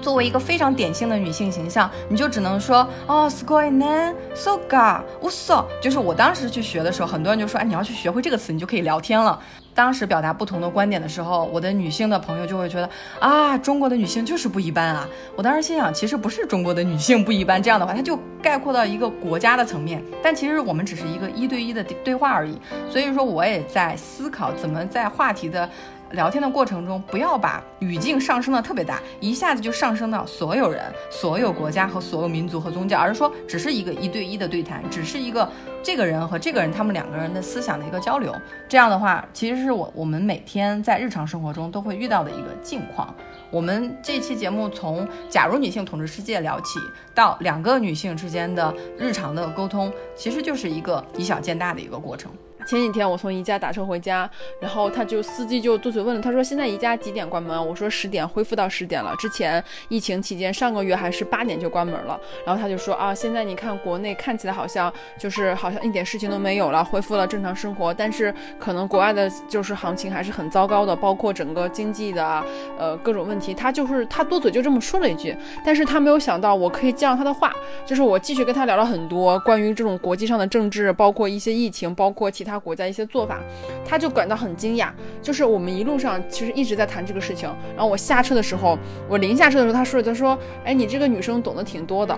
[0.00, 5.64] 作为一个非常典型的女性形象，你就只能说哦 s k o i ne so ga uso。
[5.80, 9.38] 就是我当时去学的时候，很多人就说，哎，你要去学会这个词，你就可以聊天了。
[9.72, 12.90] 当时表达不同的观点的时候，我的女性的朋友就会觉得
[13.20, 15.08] 啊，中国的女性就是不一般啊。
[15.36, 20.02] 我当时心想，其实不是中国的女性不一般，这样的话，它就概括到一个国家的层面。
[20.22, 22.60] 但其实我们只是一个一对一的对话而已。
[22.90, 25.68] 所以说，我也在思考怎么在话题的。
[26.12, 35.48] 聊天的过程中，不要把语境上升的特别大，一下子就上升到所有人、所有国家和所有民族和宗教，而是说只是一个一对一的对谈，只是一个
[35.82, 38.34] 这个人和这个人他们两个人的思想的一个交流。
[38.68, 43.14] 这样的话，其实是我我们每天在日常生活中都会遇到的一个境况。
[43.50, 46.78] 我们这期节目从假如女性统治世界聊起，
[47.14, 52.30] 到两个女性之间的日常的沟通，其实就是一个以小见大的一个过程。
[52.70, 54.30] 前几天我从宜家打车回家，
[54.60, 57.66] 然后他就司机就嘟嘴问了，他说现在宜家几点关门？
[57.66, 59.12] 我说十点，恢复到十点了。
[59.18, 62.20] 之前疫情期间上个月还是八点就关门了。
[62.46, 72.44] 然后他就说啊，现在你看国内看起来好像就是好像一点事情都没有了，恢复了正常生活，但是可能国外的就是行情还是很糟糕的，包括整个经济的，
[72.78, 73.52] 呃各种问题。
[73.52, 77.52] 他就是他多嘴就这么说了一句，但是他没有想到我可以接上他的话，
[77.84, 82.59] 就是我继续跟他聊了很多关于这种国际上的政治，包括一些疫情，包括其他。
[82.60, 83.40] 国家一些做法，
[83.84, 84.90] 他就感到很惊讶。
[85.22, 87.48] 就是我们一路上其实一直在谈这个事情。
[87.74, 88.78] 然后我下车的时候，
[89.08, 92.16] 我临下车的时候，他说了：“他说，哎，你这个女生懂得挺多的。”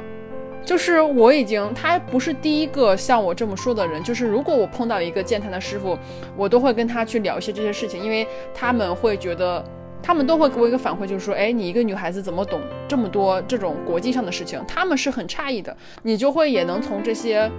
[0.64, 4.02] 就是我已经，他不是第一个像我这么说的人。
[4.04, 5.98] 就是如果我碰到一个健谈的师傅，
[6.36, 9.64] 我都会跟他去聊一些这些事情，因为他们会觉得，
[10.00, 15.76] 他们都会给我一个反馈，就是说：“哎，你一个女孩子怎么懂这么多这种国际上的事情？”他们是很诧异的。
[16.04, 17.50] 你就会也能从这些。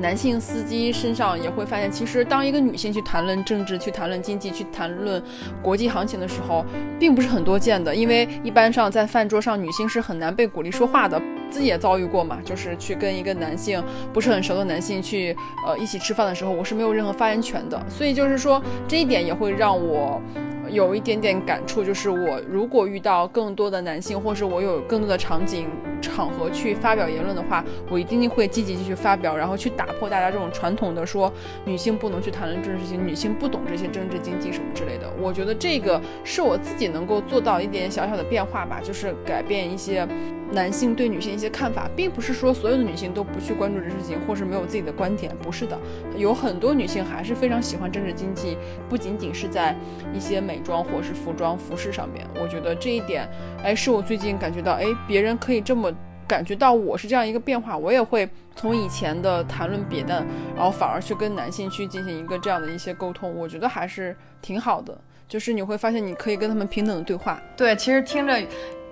[0.00, 5.22] 男性司机身上也会发现，其实当一个女性去谈论政治、去谈论经济、去谈论
[5.62, 6.64] 国际行情的时候，
[6.98, 7.94] 并不是很多见的。
[7.94, 11.20] 因为一般上在饭桌上，女性是很难被鼓励说话的。
[11.50, 13.82] 自己也遭遇过嘛，就是去跟一个男性
[14.12, 15.36] 不是很熟的男性去
[15.66, 17.80] 呃一起吃饭的时候，我是没有任何发言权的。
[17.88, 20.20] 所以就是说这一点也会让我。
[20.68, 25.68] 有一点点感触，就是我如果遇到更多的男性，或是我有更多的场景
[26.02, 31.32] 场合去发表言论的话，我一定会积极继续发表，然后去打破大家这种传统的说
[31.64, 35.08] 女性不能去谈论政治事情，女性不懂这些政治经济什么之类的。
[35.22, 40.04] 我觉得这个是我自己能够做到一点小小的变化吧，就是改变一些
[40.50, 45.78] 男性对女性一些看法，并不是说所有的女性都不去关注这事情，或是没有自己的观点，不是的，
[46.16, 48.58] 有很多女性还是非常喜欢政治经济，
[48.88, 49.74] 不仅仅是在
[50.12, 50.56] 一些美。
[50.66, 53.28] 妆或是服装服饰上面，我觉得这一点，
[53.62, 55.94] 哎，是我最近感觉到，哎，别人可以这么
[56.26, 60.24] 感觉到我是这样一个变化，我也会从以前的谈论别的，
[60.56, 64.98] 然后反而去跟男性去进行一个这样的一些沟通，我觉得还是挺好的。
[65.28, 67.40] 就是你会发现，你可以跟他们平等的对话。
[67.56, 68.42] 对，其实听着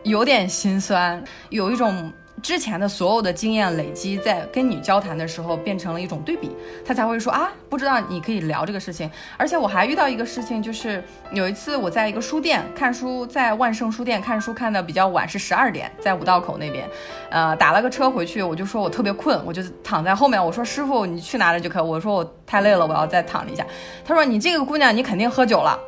[0.05, 2.13] 有点心酸，有一种。
[2.45, 6.51] 之前的所有的经验累积，在跟你交谈的时候变成了一种对比，
[6.85, 9.11] 他才会说啊，不知道你可以聊这个事情。
[9.39, 11.03] 而且我还遇到一个事情，就是
[11.33, 16.87] 有一次我在一个书店看书，在万盛书店看书看的比较晚，是十二点，在五道口那边，
[17.31, 23.65] 呃，打了个车回去，我就说我特别困，我就躺在后面，我说师傅你去哪里就可以，我说我太累了，我要再躺一下。
[24.05, 25.81] 他说你这个姑娘你肯定喝酒了。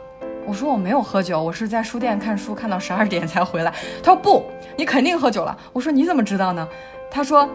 [0.47, 3.75] 我说我没有喝酒，我是在书店看书，看到十二点才回来。
[4.01, 4.45] 他说不，
[4.77, 5.59] 你肯定喝酒了。
[5.73, 6.67] 我说你怎么知道呢？
[7.11, 7.49] 他说，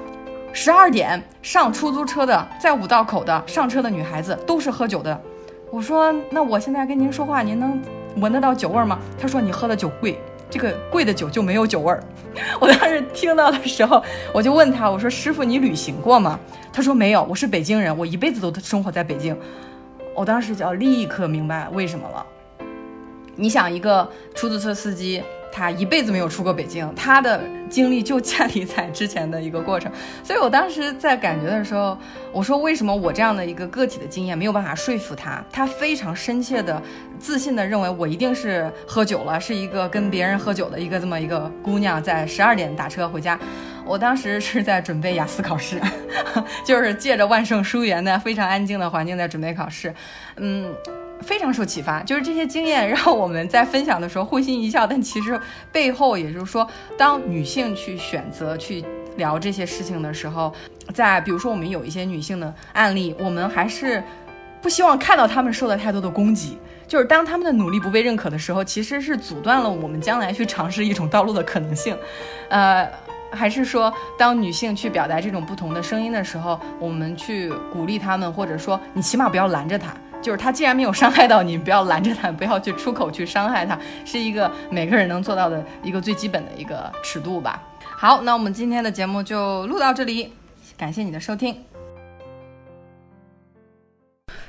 [0.51, 5.19] 十二点上出租车的，在五道口的上车的女孩子都是喝酒的。
[5.69, 7.81] 我说那我现在跟您说话，您能
[8.18, 8.99] 闻得到酒味吗？
[9.18, 10.19] 他说你喝的酒贵，
[10.49, 12.03] 这个贵的酒就没有酒味儿。
[12.59, 14.03] 我当时听到的时候，
[14.34, 16.38] 我就问他，我说师傅你旅行过吗？
[16.73, 19.38] 他说没有，我是北京人，我一辈子都生活在北京。
[20.13, 22.26] 我当时就立刻明白为什么了。
[23.36, 25.22] 你想一个出租车司机，
[25.52, 29.91] 他一辈子没有出过北京，他的经历就建立在之前的一个过程。
[30.24, 31.98] 所以我当时在感觉的时候，
[32.32, 35.44] 我说为什么我这样的一个个体的经验没有办法说服他？
[35.52, 36.82] 他非常深切的、
[37.20, 43.40] 自信的认为我一定是喝酒了，是一个跟别人喝酒的一个这么一个姑娘，在十二点打车回家。
[43.84, 45.82] 我当时是在准备雅思考试，
[46.64, 49.94] 就是借着万盛书园的非常安静的环境在准备考试，
[50.38, 50.74] 嗯。
[51.22, 55.39] 非常受启发，就是这些经验让我们在分享的时候会心一笑，但其实
[55.72, 56.68] 背后也就是说，
[56.98, 58.84] 当女性去选择去
[59.18, 60.53] 聊这些事情的时候，
[60.93, 64.03] 在比如说我们有一些女性的案例，我们还是
[64.61, 66.57] 不希望看到她们受到太多的攻击。
[66.88, 71.98] 就是当她们的努力不被认可的时候，其实是阻断了我们将来去尝试一种道路的可能性。
[72.49, 72.85] 呃，
[73.31, 79.95] 还是说，当女性去表达这种不同的声音的时候，我们去鼓励她们，或者说你起码不要拦着她。
[80.22, 87.61] 就是他既然没有伤害到你，不要拦着他，不要去出口去伤害他， 是一个每个人能做到的一个最基本的一个尺度吧。
[87.84, 90.34] 好，那我们今天的节目就录到这里，
[90.77, 91.56] 感谢你的收听。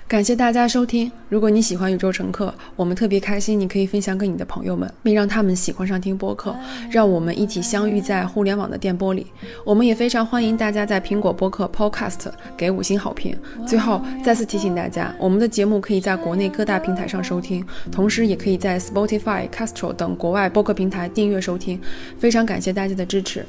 [0.08, 1.10] 感谢大家收听。
[1.30, 6.54] 如果你喜欢宇宙乘客，我们特别开心，你可以分享给你的朋友们，并让他们喜欢上听播客，
[6.90, 9.26] 让我们一起相遇在互联网的电波里。
[9.64, 13.34] 我们也非常欢迎大家在苹果播客 Podcast 给五星好评。
[13.66, 21.80] 最后再次提醒大家，我们的节目可以在国内各大平台上收听，同时也可以在 Spotify、Castro 等国外播客平台订阅收听。
[22.18, 23.46] 非常感谢大家的支持。